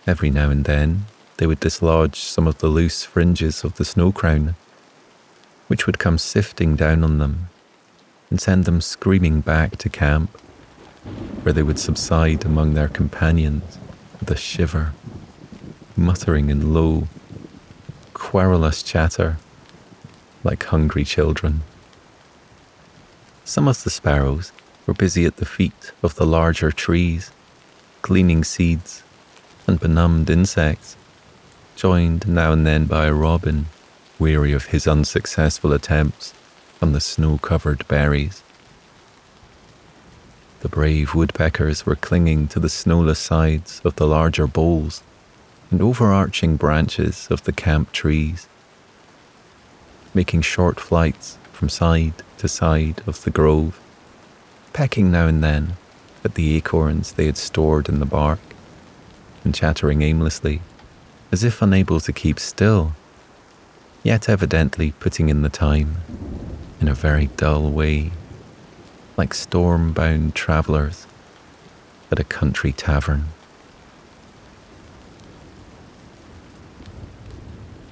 Every 0.06 0.32
now 0.32 0.50
and 0.50 0.66
then, 0.66 1.06
they 1.38 1.46
would 1.46 1.60
dislodge 1.60 2.16
some 2.16 2.48
of 2.48 2.58
the 2.58 2.68
loose 2.68 3.04
fringes 3.04 3.64
of 3.64 3.76
the 3.76 3.86
snow 3.86 4.12
crown 4.12 4.56
which 5.70 5.86
would 5.86 6.00
come 6.00 6.18
sifting 6.18 6.76
down 6.76 7.04
on 7.04 7.20
them 7.20 7.48
and 8.30 8.40
send 8.40 8.66
them 8.66 8.82
screaming 8.82 9.42
back 9.42 9.78
to 9.78 9.90
camp, 9.90 10.30
where 11.44 11.54
they 11.54 11.64
would 11.64 11.80
subside 11.80 12.46
among 12.46 12.74
their 12.74 12.88
companions 12.88 13.78
with 14.20 14.30
a 14.30 14.36
shiver, 14.36 14.94
muttering 15.96 16.50
in 16.50 16.74
low, 16.74 17.08
querulous 18.14 18.84
chatter 18.84 19.38
like 20.44 20.64
hungry 20.66 21.04
children. 21.04 21.62
Some 23.44 23.68
of 23.68 23.84
the 23.84 23.90
sparrows 23.90 24.52
were 24.86 24.94
busy 24.94 25.26
at 25.26 25.38
the 25.38 25.46
feet 25.46 25.92
of 26.04 26.16
the 26.16 26.26
larger 26.26 26.72
trees, 26.72 27.32
gleaning 28.02 28.44
seeds 28.44 29.04
and 29.68 29.80
benumbed 29.80 30.30
insects, 30.30 30.96
joined 31.76 32.28
now 32.28 32.52
and 32.52 32.66
then 32.66 32.86
by 32.86 33.08
a 33.08 33.14
robin 33.14 33.66
weary 34.20 34.52
of 34.52 34.66
his 34.66 34.86
unsuccessful 34.86 35.72
attempts 35.72 36.34
on 36.82 36.94
the 36.94 37.02
snow 37.02 37.38
covered 37.38 37.88
berries. 37.88 38.44
The 40.62 40.70
brave 40.70 41.16
woodpeckers 41.16 41.86
were 41.86 41.96
clinging 41.96 42.48
to 42.50 42.60
the 42.60 42.70
snowless 42.70 43.20
sides 43.20 43.82
of 43.84 43.96
the 43.96 44.08
larger 44.08 44.48
boles 44.48 45.04
and 45.72 45.82
overarching 45.82 46.58
branches 46.58 47.28
of 47.30 47.44
the 47.44 47.52
camp 47.52 47.92
trees, 47.92 48.48
making 50.14 50.42
short 50.42 50.80
flights 50.80 51.38
from 51.54 51.70
side 51.70 52.14
to 52.40 52.48
side 52.48 53.02
of 53.06 53.24
the 53.24 53.30
grove, 53.30 53.80
pecking 54.74 55.12
now 55.12 55.28
and 55.28 55.44
then 55.44 55.78
at 56.24 56.36
the 56.36 56.56
acorns 56.56 57.14
they 57.14 57.26
had 57.26 57.38
stored 57.38 57.88
in 57.88 58.00
the 58.00 58.06
bark, 58.06 58.40
and 59.44 59.56
chattering 59.56 60.02
aimlessly, 60.02 60.62
as 61.32 61.44
if 61.44 61.62
unable 61.62 62.00
to 62.00 62.12
keep 62.12 62.40
still 62.40 62.94
yet 64.04 64.30
evidently 64.30 64.92
putting 65.00 65.30
in 65.30 65.42
the 65.42 65.50
time 65.50 65.98
in 66.80 66.88
a 66.88 66.94
very 66.94 67.28
dull 67.38 67.70
way, 67.70 68.12
like 69.18 69.34
storm 69.34 69.94
bound 69.94 70.36
travellers 70.36 71.06
at 72.12 72.20
a 72.20 72.24
country 72.24 72.72
tavern. 72.72 73.26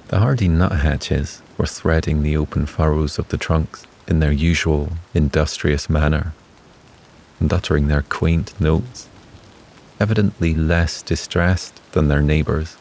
The 0.08 0.18
hardy 0.18 0.48
nuthatches 0.48 1.42
were 1.56 1.66
threading 1.66 2.22
the 2.22 2.36
open 2.36 2.66
furrows 2.66 3.18
of 3.18 3.28
the 3.28 3.36
trunks 3.36 3.86
in 4.06 4.20
their 4.20 4.32
usual 4.32 4.92
industrious 5.12 5.90
manner 5.90 6.32
and 7.40 7.52
uttering 7.52 7.88
their 7.88 8.02
quaint 8.02 8.58
notes, 8.60 9.08
evidently 10.00 10.54
less 10.54 11.02
distressed 11.02 11.80
than 11.92 12.08
their 12.08 12.22
neighbours 12.22 12.76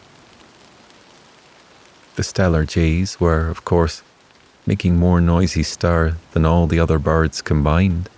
the 2.18 2.24
Steller 2.24 2.68
jays 2.68 3.20
were, 3.20 3.48
of 3.48 3.64
course, 3.64 4.02
making 4.68 4.98
more 4.98 5.22
noisy 5.22 5.64
stir 5.64 6.18
than 6.34 6.46
all 6.46 6.68
the 6.68 6.80
other 6.80 7.00
birds 7.00 7.42
combined, 7.42 8.10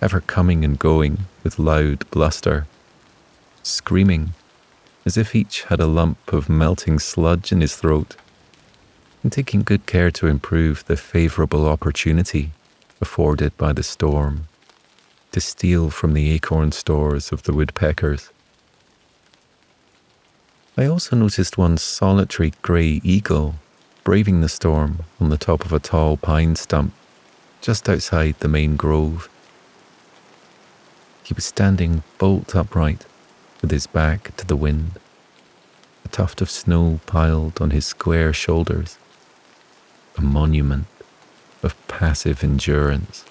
ever 0.00 0.20
coming 0.22 0.64
and 0.64 0.78
going 0.78 1.18
with 1.44 1.58
loud 1.58 2.10
bluster, 2.10 2.66
screaming 3.62 4.32
as 5.04 5.16
if 5.16 5.34
each 5.34 5.64
had 5.64 5.78
a 5.78 5.86
lump 5.86 6.32
of 6.32 6.48
melting 6.48 6.98
sludge 6.98 7.52
in 7.52 7.60
his 7.60 7.76
throat, 7.76 8.16
and 9.22 9.30
taking 9.30 9.62
good 9.62 9.84
care 9.84 10.10
to 10.10 10.26
improve 10.26 10.84
the 10.86 10.96
favourable 10.96 11.68
opportunity 11.68 12.52
afforded 13.00 13.54
by 13.56 13.72
the 13.72 13.82
storm 13.82 14.46
to 15.32 15.40
steal 15.40 15.90
from 15.90 16.14
the 16.14 16.30
acorn 16.30 16.72
stores 16.72 17.32
of 17.32 17.42
the 17.44 17.52
woodpeckers. 17.52 18.30
I 20.76 20.86
also 20.86 21.16
noticed 21.16 21.58
one 21.58 21.76
solitary 21.76 22.52
grey 22.62 23.00
eagle 23.04 23.56
braving 24.04 24.40
the 24.40 24.48
storm 24.48 25.00
on 25.20 25.30
the 25.30 25.38
top 25.38 25.64
of 25.64 25.72
a 25.72 25.78
tall 25.78 26.16
pine 26.16 26.56
stump 26.56 26.92
just 27.60 27.88
outside 27.88 28.34
the 28.40 28.48
main 28.48 28.76
grove. 28.76 29.28
He 31.22 31.34
was 31.34 31.44
standing 31.44 32.02
bolt 32.18 32.56
upright 32.56 33.06
with 33.60 33.70
his 33.70 33.86
back 33.86 34.34
to 34.36 34.46
the 34.46 34.56
wind, 34.56 34.92
a 36.04 36.08
tuft 36.08 36.40
of 36.40 36.50
snow 36.50 37.00
piled 37.06 37.60
on 37.60 37.70
his 37.70 37.86
square 37.86 38.32
shoulders, 38.32 38.98
a 40.16 40.22
monument 40.22 40.86
of 41.62 41.76
passive 41.86 42.42
endurance. 42.42 43.24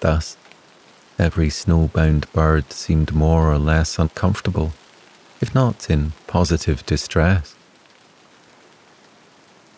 Thus, 0.00 0.36
every 1.18 1.48
snowbound 1.48 2.30
bird 2.32 2.72
seemed 2.72 3.14
more 3.14 3.50
or 3.50 3.58
less 3.58 3.98
uncomfortable 3.98 4.72
if 5.40 5.54
not 5.54 5.88
in 5.88 6.12
positive 6.26 6.84
distress. 6.86 7.54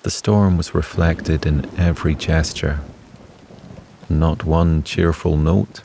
The 0.02 0.10
storm 0.10 0.56
was 0.56 0.74
reflected 0.74 1.46
in 1.46 1.70
every 1.78 2.16
gesture, 2.16 2.80
not 4.08 4.42
one 4.42 4.82
cheerful 4.82 5.36
note, 5.36 5.82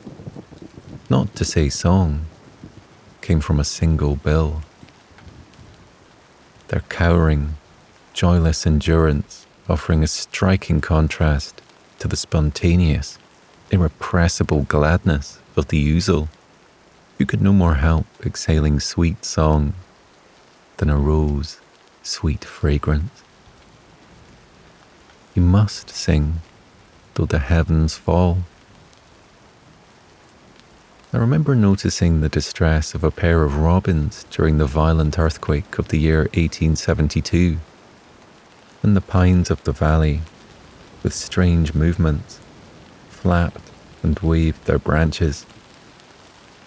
not 1.08 1.36
to 1.36 1.44
say 1.44 1.68
song, 1.68 2.26
came 3.20 3.38
from 3.38 3.60
a 3.60 3.64
single 3.64 4.16
bill. 4.16 4.62
Their 6.66 6.80
cowering, 6.88 7.58
joyless 8.12 8.66
endurance 8.66 9.46
offering 9.68 10.02
a 10.02 10.08
striking 10.08 10.80
contrast 10.80 11.62
to 12.00 12.08
the 12.08 12.16
spontaneous, 12.16 13.18
irrepressible 13.70 14.62
gladness 14.62 15.38
of 15.56 15.68
the 15.68 15.96
ouzel, 15.96 16.26
who 17.18 17.24
could 17.24 17.40
no 17.40 17.52
more 17.52 17.74
help 17.74 18.06
exhaling 18.26 18.80
sweet 18.80 19.24
song 19.24 19.74
than 20.78 20.90
a 20.90 20.98
rose 20.98 21.60
sweet 22.02 22.44
fragrance. 22.44 23.22
He 25.38 25.44
must 25.44 25.90
sing, 25.90 26.40
though 27.14 27.24
the 27.24 27.38
heavens 27.38 27.96
fall. 27.96 28.38
I 31.12 31.18
remember 31.18 31.54
noticing 31.54 32.20
the 32.20 32.28
distress 32.28 32.92
of 32.92 33.04
a 33.04 33.12
pair 33.12 33.44
of 33.44 33.58
robins 33.58 34.26
during 34.32 34.58
the 34.58 34.66
violent 34.66 35.16
earthquake 35.16 35.78
of 35.78 35.90
the 35.90 35.98
year 36.00 36.22
1872, 36.34 37.58
and 38.82 38.96
the 38.96 39.00
pines 39.00 39.48
of 39.48 39.62
the 39.62 39.70
valley, 39.70 40.22
with 41.04 41.14
strange 41.14 41.72
movements, 41.72 42.40
flapped 43.08 43.70
and 44.02 44.18
waved 44.18 44.64
their 44.64 44.80
branches, 44.80 45.46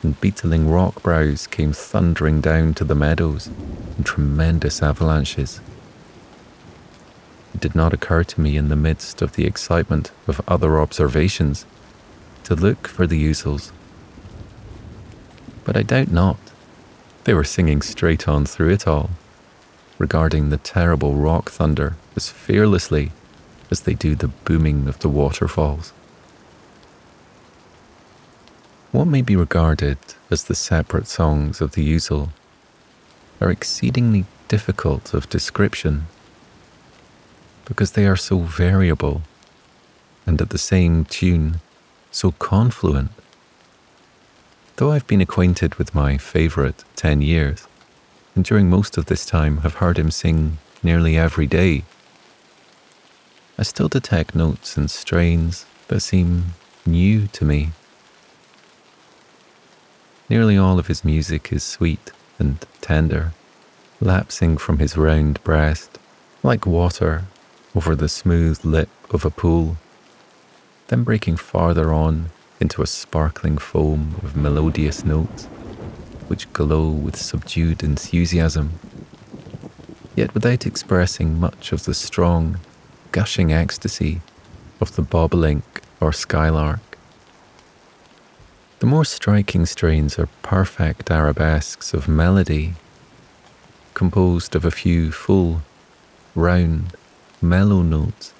and 0.01 0.21
beetling 0.21 0.69
rock 0.69 1.03
brows 1.03 1.45
came 1.45 1.73
thundering 1.73 2.39
down 2.39 2.73
to 2.75 2.85
the 2.85 2.95
meadows 2.95 3.49
in 3.97 4.05
tremendous 4.05 4.81
avalanches. 4.81 5.59
Did 7.61 7.75
not 7.75 7.93
occur 7.93 8.23
to 8.23 8.41
me 8.41 8.57
in 8.57 8.69
the 8.69 8.75
midst 8.75 9.21
of 9.21 9.33
the 9.33 9.45
excitement 9.45 10.11
of 10.27 10.41
other 10.47 10.79
observations 10.79 11.67
to 12.43 12.55
look 12.55 12.87
for 12.87 13.05
the 13.05 13.23
ouzels. 13.23 13.71
But 15.63 15.77
I 15.77 15.83
doubt 15.83 16.09
not. 16.09 16.39
They 17.25 17.35
were 17.35 17.43
singing 17.43 17.83
straight 17.83 18.27
on 18.27 18.47
through 18.47 18.71
it 18.71 18.87
all, 18.87 19.11
regarding 19.99 20.49
the 20.49 20.57
terrible 20.57 21.13
rock 21.13 21.51
thunder 21.51 21.97
as 22.15 22.29
fearlessly 22.29 23.11
as 23.69 23.81
they 23.81 23.93
do 23.93 24.15
the 24.15 24.29
booming 24.29 24.87
of 24.87 24.97
the 24.99 25.09
waterfalls. 25.09 25.93
What 28.91 29.05
may 29.05 29.21
be 29.21 29.35
regarded 29.35 29.99
as 30.31 30.45
the 30.45 30.55
separate 30.55 31.05
songs 31.05 31.61
of 31.61 31.73
the 31.73 31.93
ouzel 31.93 32.29
are 33.39 33.51
exceedingly 33.51 34.25
difficult 34.47 35.13
of 35.13 35.29
description 35.29 36.07
because 37.65 37.91
they 37.91 38.05
are 38.05 38.15
so 38.15 38.39
variable 38.39 39.21
and 40.25 40.41
at 40.41 40.49
the 40.49 40.57
same 40.57 41.05
tune 41.05 41.59
so 42.11 42.31
confluent. 42.33 43.11
Though 44.75 44.91
I've 44.91 45.07
been 45.07 45.21
acquainted 45.21 45.75
with 45.75 45.95
my 45.95 46.17
favourite 46.17 46.83
10 46.95 47.21
years, 47.21 47.67
and 48.35 48.43
during 48.43 48.69
most 48.69 48.97
of 48.97 49.05
this 49.05 49.25
time 49.25 49.57
have 49.57 49.75
heard 49.75 49.97
him 49.97 50.11
sing 50.11 50.57
nearly 50.83 51.17
every 51.17 51.47
day, 51.47 51.83
I 53.57 53.63
still 53.63 53.89
detect 53.89 54.33
notes 54.33 54.77
and 54.77 54.89
strains 54.89 55.65
that 55.87 55.99
seem 55.99 56.53
new 56.85 57.27
to 57.27 57.45
me. 57.45 57.71
Nearly 60.29 60.57
all 60.57 60.79
of 60.79 60.87
his 60.87 61.03
music 61.03 61.51
is 61.51 61.63
sweet 61.63 62.11
and 62.39 62.65
tender, 62.79 63.33
lapsing 63.99 64.57
from 64.57 64.79
his 64.79 64.97
round 64.97 65.43
breast 65.43 65.99
like 66.43 66.65
water 66.65 67.25
over 67.75 67.95
the 67.95 68.09
smooth 68.09 68.63
lip 68.65 68.89
of 69.09 69.25
a 69.25 69.29
pool, 69.29 69.77
then 70.87 71.03
breaking 71.03 71.37
farther 71.37 71.93
on 71.93 72.29
into 72.59 72.81
a 72.81 72.87
sparkling 72.87 73.57
foam 73.57 74.15
of 74.23 74.35
melodious 74.35 75.03
notes 75.03 75.45
which 76.27 76.51
glow 76.53 76.89
with 76.89 77.15
subdued 77.15 77.83
enthusiasm, 77.83 78.71
yet 80.15 80.33
without 80.33 80.65
expressing 80.65 81.39
much 81.39 81.73
of 81.73 81.83
the 81.83 81.93
strong, 81.93 82.57
gushing 83.11 83.51
ecstasy 83.51 84.21
of 84.79 84.95
the 84.95 85.01
bobolink 85.01 85.63
or 85.99 86.13
skylark. 86.13 86.97
The 88.79 88.85
more 88.85 89.05
striking 89.05 89.65
strains 89.65 90.17
are 90.17 90.29
perfect 90.41 91.11
arabesques 91.11 91.93
of 91.93 92.07
melody, 92.07 92.75
composed 93.93 94.55
of 94.55 94.63
a 94.63 94.71
few 94.71 95.11
full, 95.11 95.61
round, 96.33 96.95
mellow 97.41 97.81
notes, 97.81 98.33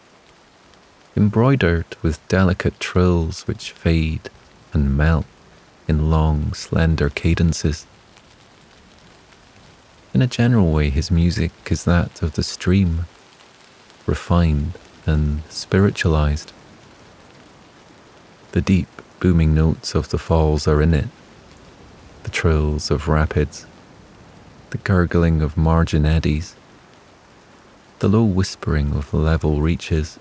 embroidered 1.15 1.85
with 2.01 2.25
delicate 2.27 2.79
trills 2.79 3.41
which 3.47 3.71
fade 3.71 4.29
and 4.73 4.95
melt 4.95 5.25
in 5.87 6.09
long, 6.09 6.53
slender 6.53 7.09
cadences. 7.09 7.85
In 10.13 10.21
a 10.21 10.27
general 10.27 10.71
way, 10.71 10.89
his 10.89 11.09
music 11.09 11.51
is 11.69 11.83
that 11.85 12.21
of 12.21 12.33
the 12.33 12.43
stream, 12.43 13.05
refined 14.05 14.73
and 15.05 15.41
spiritualized. 15.49 16.53
The 18.51 18.61
deep, 18.61 18.89
booming 19.19 19.53
notes 19.55 19.95
of 19.95 20.09
the 20.09 20.17
falls 20.17 20.67
are 20.67 20.81
in 20.81 20.93
it, 20.93 21.07
the 22.23 22.29
trills 22.29 22.91
of 22.91 23.07
rapids, 23.07 23.65
the 24.71 24.77
gurgling 24.77 25.41
of 25.41 25.57
margin 25.57 26.05
eddies, 26.05 26.55
the 28.01 28.07
low 28.07 28.23
whispering 28.23 28.93
of 28.95 29.13
level 29.13 29.61
reaches, 29.61 30.17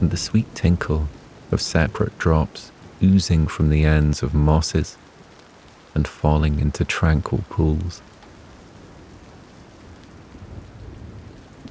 and 0.00 0.10
the 0.10 0.16
sweet 0.16 0.54
tinkle 0.54 1.08
of 1.52 1.60
separate 1.60 2.18
drops 2.18 2.72
oozing 3.02 3.46
from 3.46 3.68
the 3.68 3.84
ends 3.84 4.22
of 4.22 4.32
mosses 4.32 4.96
and 5.94 6.08
falling 6.08 6.58
into 6.58 6.82
tranquil 6.82 7.44
pools. 7.50 8.00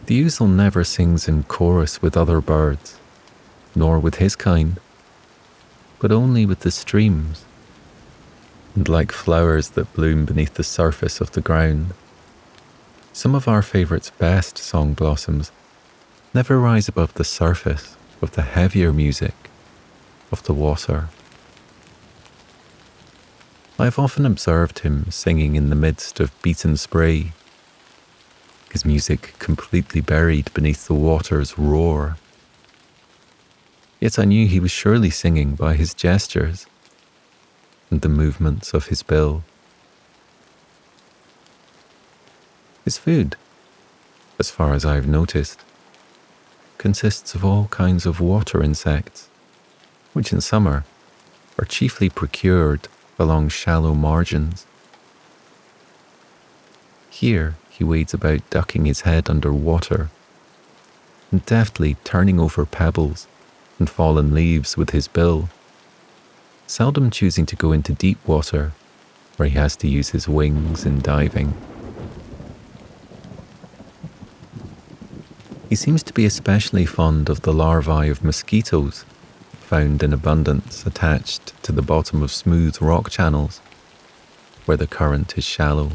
The 0.05 0.23
ouzel 0.23 0.47
never 0.47 0.83
sings 0.83 1.27
in 1.27 1.41
chorus 1.41 1.99
with 1.99 2.15
other 2.15 2.39
birds, 2.39 2.99
nor 3.75 3.97
with 3.97 4.15
his 4.15 4.35
kind 4.35 4.79
but 5.97 6.11
only 6.11 6.45
with 6.45 6.59
the 6.59 6.69
streams, 6.69 7.45
and 8.75 8.87
like 8.87 9.11
flowers 9.11 9.69
that 9.69 9.91
bloom 9.93 10.25
beneath 10.25 10.53
the 10.53 10.63
surface 10.63 11.19
of 11.19 11.31
the 11.31 11.41
ground. 11.41 11.93
Some 13.13 13.35
of 13.35 13.47
our 13.47 13.61
favourites' 13.61 14.09
best 14.09 14.57
song 14.57 14.93
blossoms 14.93 15.51
never 16.33 16.59
rise 16.59 16.89
above 16.89 17.13
the 17.13 17.23
surface 17.23 17.95
of 18.21 18.31
the 18.31 18.41
heavier 18.41 18.91
music 18.91 19.35
of 20.31 20.43
the 20.43 20.53
water. 20.53 21.09
I 23.79 23.85
have 23.85 23.99
often 23.99 24.25
observed 24.25 24.79
him 24.79 25.09
singing 25.09 25.55
in 25.55 25.69
the 25.69 25.75
midst 25.75 26.19
of 26.19 26.41
beaten 26.41 26.75
spray, 26.75 27.31
his 28.71 28.83
music 28.83 29.35
completely 29.39 30.01
buried 30.01 30.53
beneath 30.53 30.87
the 30.87 30.93
water's 30.93 31.57
roar 31.57 32.17
Yet 34.03 34.19
I 34.19 34.25
knew 34.25 34.47
he 34.47 34.59
was 34.59 34.69
surely 34.69 35.09
singing 35.09 35.55
by 35.55 35.75
his 35.75 35.93
gestures 35.93 36.65
and 37.89 38.01
the 38.01 38.09
movements 38.09 38.73
of 38.73 38.87
his 38.87 39.01
bill. 39.01 39.45
His 42.85 42.97
food, 42.97 43.37
as 44.37 44.51
far 44.51 44.73
as 44.73 44.83
I've 44.83 45.07
noticed, 45.07 45.61
consists 46.77 47.33
of 47.33 47.45
all 47.45 47.67
kinds 47.67 48.05
of 48.05 48.19
water 48.19 48.61
insects, 48.61 49.29
which 50.11 50.33
in 50.33 50.41
summer 50.41 50.83
are 51.57 51.65
chiefly 51.65 52.09
procured 52.09 52.89
along 53.17 53.49
shallow 53.49 53.93
margins. 53.93 54.65
Here 57.09 57.55
he 57.69 57.85
wades 57.85 58.13
about 58.13 58.49
ducking 58.49 58.85
his 58.85 59.01
head 59.01 59.29
under 59.29 59.53
water 59.53 60.09
and 61.31 61.45
deftly 61.45 61.95
turning 62.03 62.39
over 62.39 62.65
pebbles 62.65 63.27
and 63.79 63.89
fallen 63.89 64.33
leaves 64.33 64.75
with 64.75 64.89
his 64.89 65.07
bill, 65.07 65.49
seldom 66.67 67.09
choosing 67.09 67.45
to 67.45 67.55
go 67.55 67.71
into 67.71 67.93
deep 67.93 68.19
water 68.27 68.73
where 69.37 69.47
he 69.47 69.55
has 69.57 69.75
to 69.77 69.87
use 69.87 70.09
his 70.09 70.27
wings 70.27 70.85
in 70.85 70.99
diving. 70.99 71.53
He 75.73 75.77
seems 75.77 76.03
to 76.03 76.13
be 76.13 76.27
especially 76.27 76.85
fond 76.85 77.29
of 77.29 77.41
the 77.41 77.51
larvae 77.51 78.07
of 78.07 78.23
mosquitoes 78.23 79.05
found 79.53 80.03
in 80.03 80.13
abundance 80.13 80.85
attached 80.85 81.51
to 81.63 81.71
the 81.71 81.81
bottom 81.81 82.21
of 82.21 82.31
smooth 82.31 82.79
rock 82.79 83.09
channels 83.09 83.57
where 84.65 84.77
the 84.77 84.85
current 84.85 85.35
is 85.35 85.43
shallow. 85.43 85.93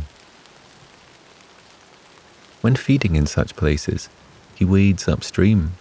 When 2.60 2.74
feeding 2.74 3.14
in 3.14 3.26
such 3.26 3.54
places, 3.54 4.08
he 4.52 4.64
wades 4.64 5.06
upstream 5.06 5.74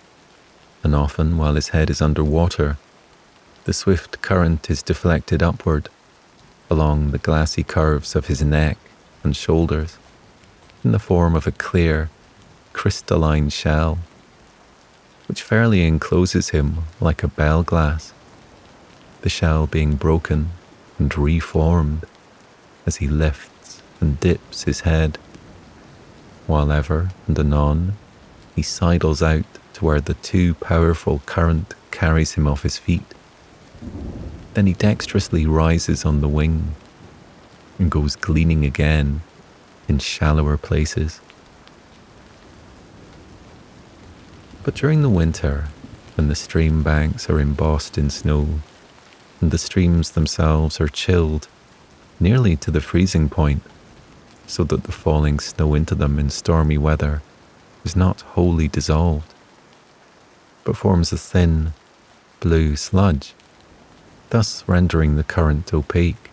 and 0.83 0.93
often 0.93 1.39
while 1.39 1.55
his 1.55 1.69
head 1.69 1.89
is 1.89 1.99
under 1.99 2.23
water, 2.23 2.77
the 3.63 3.73
swift 3.73 4.21
current 4.21 4.69
is 4.69 4.83
deflected 4.83 5.41
upward 5.41 5.89
along 6.69 7.09
the 7.09 7.17
glassy 7.17 7.63
curves 7.63 8.15
of 8.15 8.27
his 8.27 8.43
neck 8.43 8.77
and 9.23 9.35
shoulders 9.35 9.97
in 10.83 10.91
the 10.91 10.99
form 10.99 11.35
of 11.35 11.47
a 11.47 11.51
clear, 11.51 12.11
crystalline 12.77 13.49
shell, 13.49 13.97
which 15.27 15.41
fairly 15.41 15.81
encloses 15.81 16.49
him 16.49 16.83
like 17.01 17.23
a 17.23 17.27
bell 17.27 17.63
glass 17.63 18.13
the 19.21 19.29
shell 19.29 19.65
being 19.65 19.95
broken 19.95 20.51
and 20.99 21.17
reformed 21.17 22.05
as 22.85 22.97
he 22.97 23.07
lifts 23.07 23.81
and 23.99 24.19
dips 24.19 24.63
his 24.63 24.81
head, 24.81 25.17
while 26.45 26.71
ever 26.71 27.09
and 27.25 27.39
anon 27.39 27.93
he 28.55 28.61
sidles 28.61 29.23
out 29.23 29.45
to 29.73 29.83
where 29.83 29.99
the 29.99 30.13
too 30.13 30.53
powerful 30.53 31.23
current 31.25 31.73
carries 31.89 32.33
him 32.33 32.47
off 32.47 32.61
his 32.61 32.77
feet. 32.77 33.11
Then 34.53 34.67
he 34.67 34.73
dexterously 34.73 35.47
rises 35.47 36.05
on 36.05 36.21
the 36.21 36.29
wing 36.29 36.75
and 37.79 37.89
goes 37.89 38.15
gleaning 38.15 38.63
again 38.63 39.21
in 39.89 39.97
shallower 39.97 40.57
places. 40.57 41.21
During 44.77 45.01
the 45.01 45.09
winter, 45.09 45.65
when 46.15 46.27
the 46.27 46.35
stream 46.35 46.83
banks 46.83 47.31
are 47.31 47.39
embossed 47.39 47.97
in 47.97 48.11
snow 48.11 48.47
and 49.41 49.49
the 49.49 49.57
streams 49.57 50.11
themselves 50.11 50.79
are 50.79 50.87
chilled 50.87 51.47
nearly 52.19 52.55
to 52.55 52.69
the 52.69 52.79
freezing 52.79 53.27
point, 53.27 53.63
so 54.45 54.63
that 54.63 54.83
the 54.83 54.91
falling 54.91 55.39
snow 55.39 55.73
into 55.73 55.95
them 55.95 56.19
in 56.19 56.29
stormy 56.29 56.77
weather 56.77 57.23
is 57.83 57.95
not 57.95 58.21
wholly 58.21 58.67
dissolved, 58.67 59.33
but 60.63 60.77
forms 60.77 61.11
a 61.11 61.17
thin, 61.17 61.73
blue 62.39 62.75
sludge, 62.75 63.33
thus 64.29 64.63
rendering 64.67 65.15
the 65.15 65.23
current 65.23 65.73
opaque. 65.73 66.29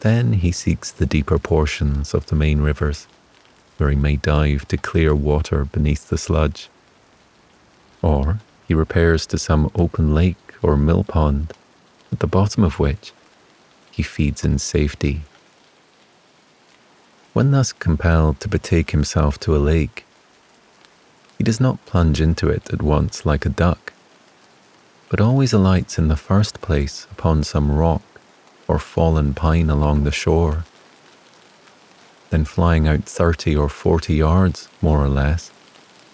Then 0.00 0.34
he 0.34 0.52
seeks 0.52 0.92
the 0.92 1.06
deeper 1.06 1.38
portions 1.38 2.12
of 2.12 2.26
the 2.26 2.36
main 2.36 2.60
rivers, 2.60 3.06
where 3.78 3.88
he 3.88 3.96
may 3.96 4.16
dive 4.16 4.68
to 4.68 4.76
clear 4.76 5.14
water 5.14 5.64
beneath 5.64 6.10
the 6.10 6.18
sludge. 6.18 6.68
Or 8.02 8.40
he 8.66 8.74
repairs 8.74 9.26
to 9.26 9.38
some 9.38 9.70
open 9.74 10.14
lake 10.14 10.54
or 10.62 10.76
mill 10.76 11.04
pond, 11.04 11.52
at 12.12 12.20
the 12.20 12.26
bottom 12.26 12.64
of 12.64 12.78
which 12.78 13.12
he 13.90 14.02
feeds 14.02 14.44
in 14.44 14.58
safety. 14.58 15.22
When 17.32 17.50
thus 17.50 17.72
compelled 17.72 18.40
to 18.40 18.48
betake 18.48 18.90
himself 18.90 19.38
to 19.40 19.56
a 19.56 19.58
lake, 19.58 20.04
he 21.38 21.44
does 21.44 21.60
not 21.60 21.84
plunge 21.86 22.20
into 22.20 22.48
it 22.48 22.72
at 22.72 22.82
once 22.82 23.26
like 23.26 23.44
a 23.44 23.50
duck, 23.50 23.92
but 25.08 25.20
always 25.20 25.52
alights 25.52 25.98
in 25.98 26.08
the 26.08 26.16
first 26.16 26.60
place 26.60 27.06
upon 27.10 27.44
some 27.44 27.70
rock 27.70 28.02
or 28.66 28.78
fallen 28.78 29.34
pine 29.34 29.70
along 29.70 30.04
the 30.04 30.10
shore. 30.10 30.64
Then 32.30 32.44
flying 32.44 32.88
out 32.88 33.04
30 33.04 33.54
or 33.54 33.68
40 33.68 34.14
yards, 34.14 34.68
more 34.82 35.02
or 35.02 35.08
less, 35.08 35.50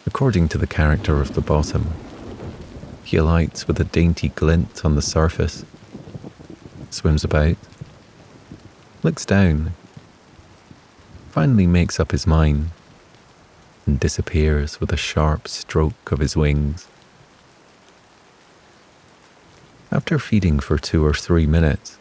according 0.07 0.49
to 0.49 0.59
the 0.59 0.67
character 0.67 1.21
of 1.21 1.35
the 1.35 1.41
bottom, 1.41 1.93
he 3.05 3.17
alights 3.17 3.67
with 3.67 3.79
a 3.81 3.85
dainty 3.85 4.31
glint 4.31 4.85
on 4.85 4.95
the 4.95 5.03
surface, 5.03 5.65
swims 6.91 7.25
about, 7.25 7.57
looks 9.03 9.25
down, 9.25 9.73
finally 11.31 11.67
makes 11.67 11.99
up 12.01 12.11
his 12.11 12.27
mind, 12.27 12.71
and 13.87 13.99
disappears 13.99 14.81
with 14.81 14.93
a 14.93 14.97
sharp 14.97 15.49
stroke 15.49 16.13
of 16.13 16.21
his 16.21 16.37
wings. 16.37 16.89
After 19.91 20.19
feeding 20.19 20.59
for 20.59 20.79
two 20.79 21.05
or 21.05 21.13
three 21.13 21.47
minutes, 21.47 21.99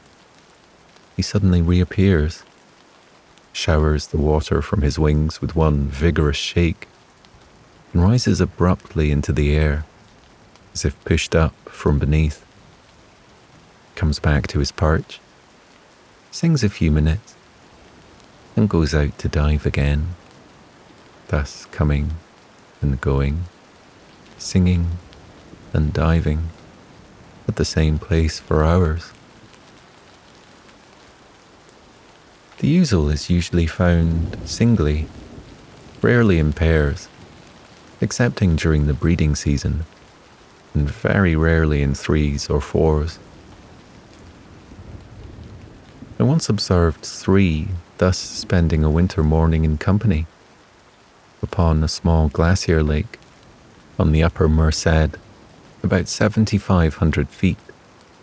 he 1.16 1.22
suddenly 1.22 1.62
reappears, 1.62 2.44
showers 3.52 4.08
the 4.08 4.18
water 4.18 4.62
from 4.62 4.82
his 4.82 4.98
wings 4.98 5.42
with 5.42 5.56
one 5.56 5.88
vigorous 5.88 6.38
shake, 6.38 6.88
and 7.94 8.02
rises 8.02 8.40
abruptly 8.40 9.12
into 9.12 9.32
the 9.32 9.56
air, 9.56 9.86
as 10.74 10.86
if 10.86 11.04
pushed 11.04 11.36
up 11.36 11.54
from 11.70 12.00
beneath. 12.00 12.46
Comes 13.96 14.20
back 14.20 14.48
to 14.48 14.60
his 14.60 14.72
perch, 14.72 15.20
sings 16.32 16.64
a 16.64 16.70
few 16.70 16.92
minutes, 16.92 17.36
and 18.56 18.70
goes 18.70 18.94
out 18.94 19.18
to 19.20 19.28
dive 19.28 19.66
again, 19.66 20.16
thus 21.28 21.66
coming 21.72 22.12
and 22.82 23.00
going, 23.00 23.46
singing 24.38 24.98
and 25.74 25.94
diving 25.94 26.50
at 27.48 27.56
the 27.56 27.66
same 27.66 28.00
place 28.00 28.40
for 28.40 28.64
hours. 28.64 29.12
The 32.60 32.78
ouzel 32.78 33.12
is 33.12 33.30
usually 33.30 33.68
found 33.68 34.38
singly, 34.46 35.08
rarely 36.02 36.38
in 36.38 36.54
pairs, 36.54 37.08
excepting 38.02 38.56
during 38.56 38.88
the 38.88 38.94
breeding 38.94 39.36
season, 39.36 39.86
and 40.74 40.90
very 40.90 41.36
rarely 41.36 41.82
in 41.82 41.94
threes 41.94 42.50
or 42.50 42.60
fours. 42.60 43.20
I 46.20 46.24
once 46.24 46.50
observed 46.50 47.06
three 47.06 47.70
thus 47.98 48.18
spending 48.18 48.84
a 48.84 48.90
winter 48.90 49.24
morning 49.24 49.64
in 49.64 49.78
company 49.78 50.26
upon 51.42 51.84
a 51.84 51.88
small 51.88 52.30
glacier 52.30 52.84
lake 52.84 53.20
on 54.00 54.12
the 54.12 54.24
upper 54.24 54.48
Merced 54.50 55.18
about 55.84 56.08
7,500 56.08 57.30
feet 57.30 57.58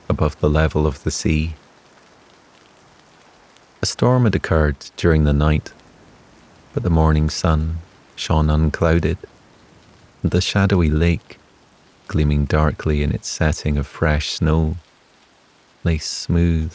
above 0.09 0.39
the 0.41 0.51
level 0.51 0.87
of 0.87 1.03
the 1.05 1.11
sea. 1.11 1.55
A 3.83 3.87
storm 3.87 4.25
had 4.25 4.35
occurred 4.35 4.77
during 4.97 5.25
the 5.25 5.33
night, 5.33 5.73
but 6.75 6.83
the 6.83 6.91
morning 6.91 7.31
sun 7.31 7.79
shone 8.17 8.51
unclouded, 8.51 9.19
the 10.23 10.41
shadowy 10.41 10.91
lake, 10.91 11.39
gleaming 12.07 12.45
darkly 12.45 13.03
in 13.03 13.13
its 13.13 13.29
setting 13.29 13.77
of 13.77 13.87
fresh 13.87 14.31
snow, 14.31 14.77
lay 15.85 15.99
smooth 15.99 16.75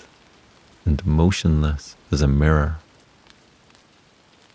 and 0.85 1.05
motionless 1.05 1.95
as 2.11 2.21
a 2.21 2.27
mirror. 2.27 2.77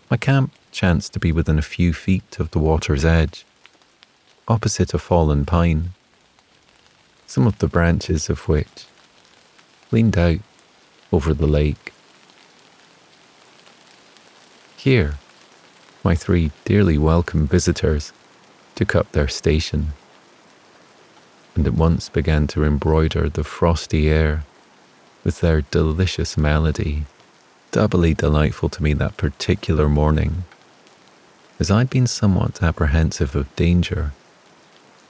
My 0.09 0.17
camp 0.17 0.51
chanced 0.71 1.13
to 1.13 1.19
be 1.19 1.31
within 1.31 1.59
a 1.59 1.63
few 1.63 1.93
feet 1.93 2.39
of 2.39 2.51
the 2.51 2.59
water's 2.59 3.05
edge, 3.05 3.45
opposite 4.47 4.93
a 4.93 4.99
fallen 4.99 5.45
pine 5.45 5.93
some 7.29 7.45
of 7.45 7.59
the 7.59 7.67
branches 7.67 8.27
of 8.27 8.47
which 8.47 8.87
leaned 9.91 10.17
out 10.17 10.39
over 11.13 11.31
the 11.31 11.45
lake. 11.45 11.93
Here, 14.75 15.19
my 16.03 16.15
three 16.15 16.51
dearly 16.65 16.97
welcome 16.97 17.45
visitors 17.45 18.11
took 18.79 18.95
up 18.95 19.11
their 19.11 19.27
station 19.27 19.91
and 21.53 21.67
at 21.67 21.73
once 21.73 22.07
began 22.07 22.47
to 22.47 22.63
embroider 22.63 23.27
the 23.27 23.43
frosty 23.43 24.09
air 24.09 24.45
with 25.25 25.41
their 25.41 25.59
delicious 25.59 26.37
melody, 26.37 27.03
doubly 27.71 28.13
delightful 28.13 28.69
to 28.69 28.81
me 28.81 28.93
that 28.93 29.17
particular 29.17 29.89
morning, 29.89 30.45
as 31.59 31.69
I'd 31.69 31.89
been 31.89 32.07
somewhat 32.07 32.63
apprehensive 32.63 33.35
of 33.35 33.53
danger 33.57 34.13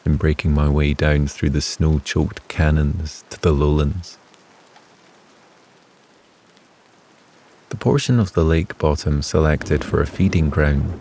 in 0.04 0.16
breaking 0.16 0.52
my 0.52 0.68
way 0.68 0.96
down 0.96 1.28
through 1.28 1.52
the 1.52 1.62
snow 1.62 2.00
choked 2.00 2.48
canyons 2.48 3.24
to 3.30 3.40
the 3.40 3.52
lowlands. 3.52 4.18
The 7.70 7.78
portion 7.78 8.20
of 8.20 8.34
the 8.34 8.44
lake 8.44 8.80
bottom 8.80 9.22
selected 9.22 9.84
for 9.84 10.02
a 10.02 10.08
feeding 10.08 10.50
ground 10.50 11.00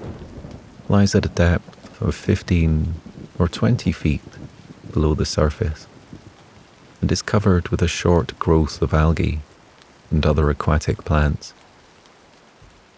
lies 0.91 1.15
at 1.15 1.25
a 1.25 1.31
depth 1.31 1.68
of 2.01 2.15
15 2.15 2.95
or 3.39 3.49
20 3.49 3.93
feet 3.93 4.23
below 4.93 5.15
the 5.15 5.27
surface 5.27 5.87
and 7.01 7.11
is 7.13 7.23
covered 7.23 7.69
with 7.69 7.83
a 7.83 7.89
short 7.89 8.39
growth 8.39 8.83
of 8.83 8.95
algae 8.95 9.41
and 10.11 10.25
other 10.25 10.51
aquatic 10.51 11.05
plants. 11.05 11.53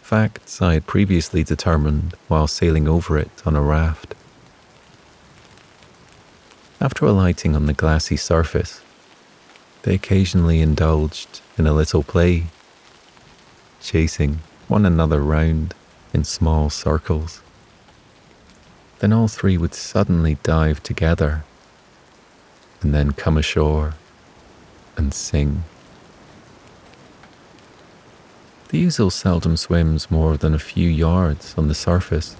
Facts 0.02 0.60
I 0.60 0.74
had 0.74 0.86
previously 0.86 1.44
determined 1.44 2.14
while 2.28 2.46
sailing 2.46 2.88
over 2.88 3.18
it 3.18 3.30
on 3.44 3.54
a 3.54 3.62
raft. 3.62 4.14
After 6.80 7.04
alighting 7.04 7.54
on 7.54 7.66
the 7.66 7.74
glassy 7.74 8.16
surface, 8.16 8.80
they 9.82 9.94
occasionally 9.94 10.60
indulged 10.60 11.40
in 11.56 11.66
a 11.66 11.72
little 11.72 12.02
play, 12.02 12.44
chasing 13.80 14.40
one 14.68 14.86
another 14.86 15.20
round 15.20 15.74
in 16.12 16.24
small 16.24 16.70
circles. 16.70 17.42
Then 19.00 19.14
all 19.14 19.28
three 19.28 19.56
would 19.56 19.74
suddenly 19.74 20.36
dive 20.42 20.82
together 20.82 21.44
and 22.82 22.94
then 22.94 23.12
come 23.12 23.36
ashore 23.36 23.94
and 24.96 25.12
sing. 25.12 25.64
The 28.68 28.84
ouzel 28.84 29.10
seldom 29.10 29.56
swims 29.56 30.10
more 30.10 30.36
than 30.36 30.54
a 30.54 30.58
few 30.58 30.88
yards 30.88 31.54
on 31.56 31.68
the 31.68 31.74
surface, 31.74 32.36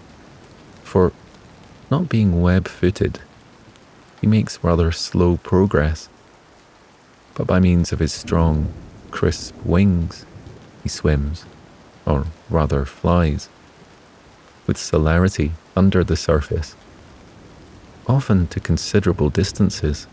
for, 0.84 1.12
not 1.90 2.08
being 2.08 2.40
web 2.40 2.68
footed, 2.68 3.20
he 4.20 4.26
makes 4.26 4.62
rather 4.62 4.92
slow 4.92 5.38
progress. 5.38 6.08
But 7.34 7.46
by 7.46 7.58
means 7.58 7.90
of 7.90 7.98
his 7.98 8.12
strong, 8.12 8.72
crisp 9.10 9.54
wings, 9.64 10.26
he 10.82 10.88
swims, 10.88 11.46
or 12.04 12.26
rather 12.48 12.84
flies, 12.84 13.48
with 14.66 14.76
celerity 14.76 15.52
under 15.76 16.04
the 16.04 16.16
surface, 16.16 16.76
often 18.06 18.46
to 18.48 18.60
considerable 18.60 19.30
distances. 19.30 20.06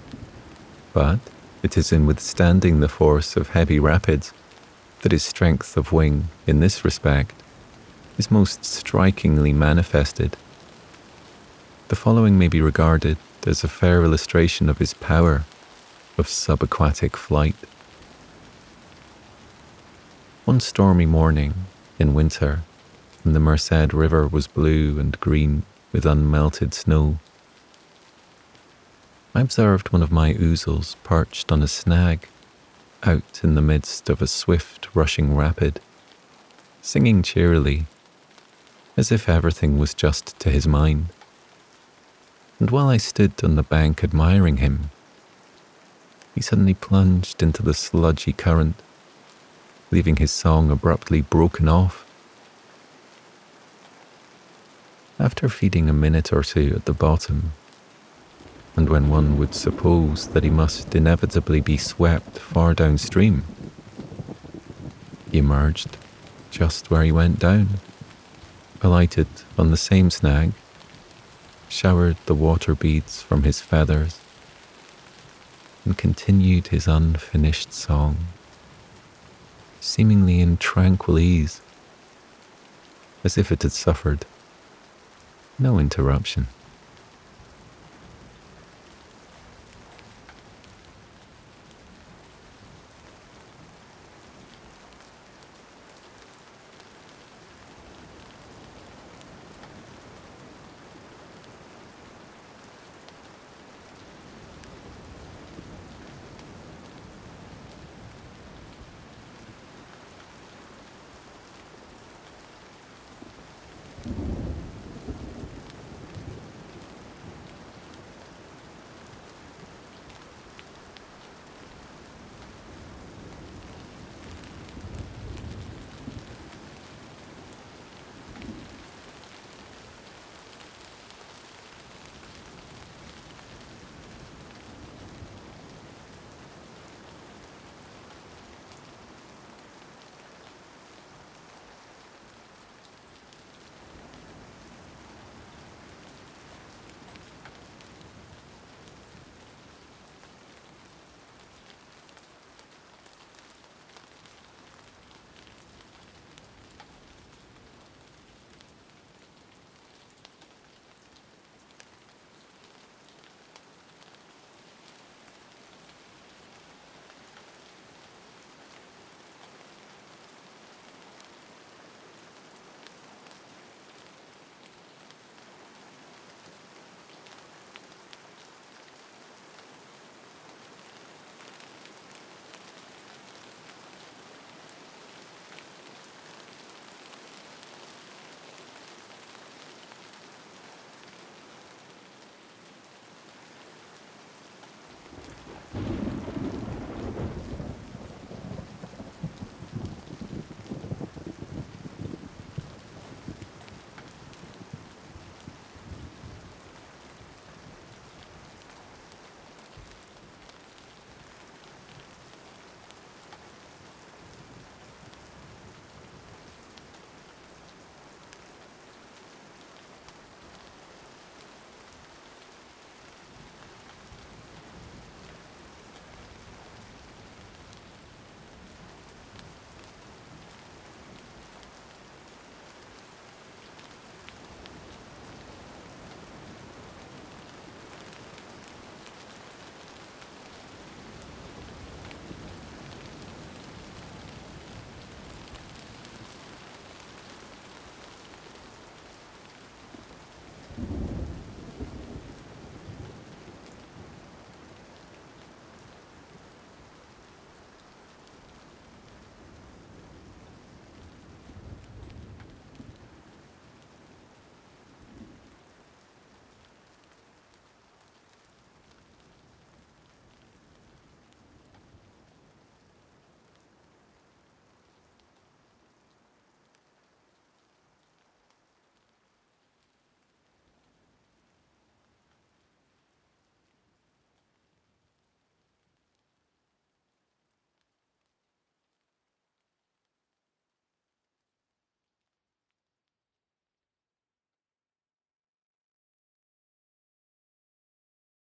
But 0.94 1.20
It 1.64 1.78
is 1.78 1.92
in 1.92 2.06
withstanding 2.06 2.80
the 2.80 2.88
force 2.88 3.36
of 3.36 3.50
heavy 3.50 3.80
rapids 3.80 4.32
that 5.02 5.12
his 5.12 5.24
strength 5.24 5.76
of 5.76 5.92
wing, 5.92 6.30
in 6.46 6.60
this 6.60 6.86
respect, 6.86 7.34
is 8.18 8.32
most 8.32 8.64
strikingly 8.64 9.54
manifested. 9.54 10.38
The 11.90 11.96
following 11.96 12.38
may 12.38 12.48
be 12.48 12.62
regarded 12.62 13.18
as 13.46 13.64
a 13.64 13.68
fair 13.68 14.04
illustration 14.04 14.70
of 14.70 14.78
his 14.78 14.94
power 14.94 15.44
of 16.18 16.28
subaquatic 16.28 17.16
flight. 17.16 17.56
One 20.46 20.60
stormy 20.60 21.06
morning 21.06 21.54
in 22.00 22.14
winter, 22.14 22.62
when 23.28 23.34
the 23.34 23.42
Merced 23.42 23.92
River 23.92 24.26
was 24.26 24.48
blue 24.48 24.98
and 25.02 25.20
green 25.20 25.64
with 25.92 26.06
unmelted 26.06 26.74
snow, 26.74 27.20
I 29.36 29.42
observed 29.42 29.92
one 29.92 30.02
of 30.02 30.14
my 30.14 30.34
ouzels 30.36 30.96
perched 31.04 31.52
on 31.52 31.62
a 31.62 31.68
snag 31.68 32.30
out 33.04 33.42
in 33.44 33.56
the 33.56 33.62
midst 33.62 34.10
of 34.10 34.22
a 34.22 34.28
swift 34.28 34.88
rushing 34.96 35.36
rapid, 35.36 35.82
singing 36.82 37.22
cheerily, 37.22 37.88
as 38.96 39.12
if 39.12 39.28
everything 39.28 39.78
was 39.78 39.94
just 39.94 40.40
to 40.40 40.50
his 40.50 40.66
mind. 40.66 41.08
And 42.62 42.72
while 42.72 42.88
I 42.88 42.96
stood 42.96 43.44
on 43.44 43.58
the 43.58 43.62
bank 43.62 44.06
admiring 44.06 44.58
him, 44.58 44.90
he 46.34 46.40
suddenly 46.40 46.76
plunged 46.76 47.44
into 47.44 47.62
the 47.62 47.74
sludgy 47.74 48.32
current, 48.32 48.82
leaving 49.92 50.16
his 50.16 50.32
song 50.32 50.72
abruptly 50.72 51.20
broken 51.20 51.68
off. 51.68 52.07
After 55.28 55.50
feeding 55.50 55.90
a 55.90 55.94
minute 55.94 56.32
or 56.32 56.42
two 56.42 56.72
at 56.74 56.86
the 56.86 56.94
bottom, 56.94 57.52
and 58.78 58.88
when 58.88 59.10
one 59.10 59.38
would 59.38 59.54
suppose 59.54 60.28
that 60.30 60.46
he 60.46 60.50
must 60.50 60.96
inevitably 60.96 61.60
be 61.60 61.76
swept 61.76 62.40
far 62.40 62.74
downstream, 62.74 63.44
he 65.30 65.40
emerged 65.40 65.98
just 66.50 66.90
where 66.90 67.04
he 67.04 67.12
went 67.12 67.40
down, 67.40 67.82
alighted 68.82 69.28
on 69.58 69.70
the 69.70 69.76
same 69.76 70.10
snag, 70.10 70.54
showered 71.68 72.16
the 72.26 72.34
water 72.34 72.74
beads 72.74 73.22
from 73.22 73.44
his 73.44 73.60
feathers, 73.60 74.22
and 75.84 75.98
continued 75.98 76.68
his 76.68 76.88
unfinished 76.88 77.74
song, 77.74 78.16
seemingly 79.82 80.40
in 80.40 80.56
tranquil 80.56 81.20
ease, 81.20 81.60
as 83.26 83.38
if 83.38 83.52
it 83.52 83.64
had 83.64 83.74
suffered 83.74 84.26
no 85.60 85.80
interruption. 85.80 86.48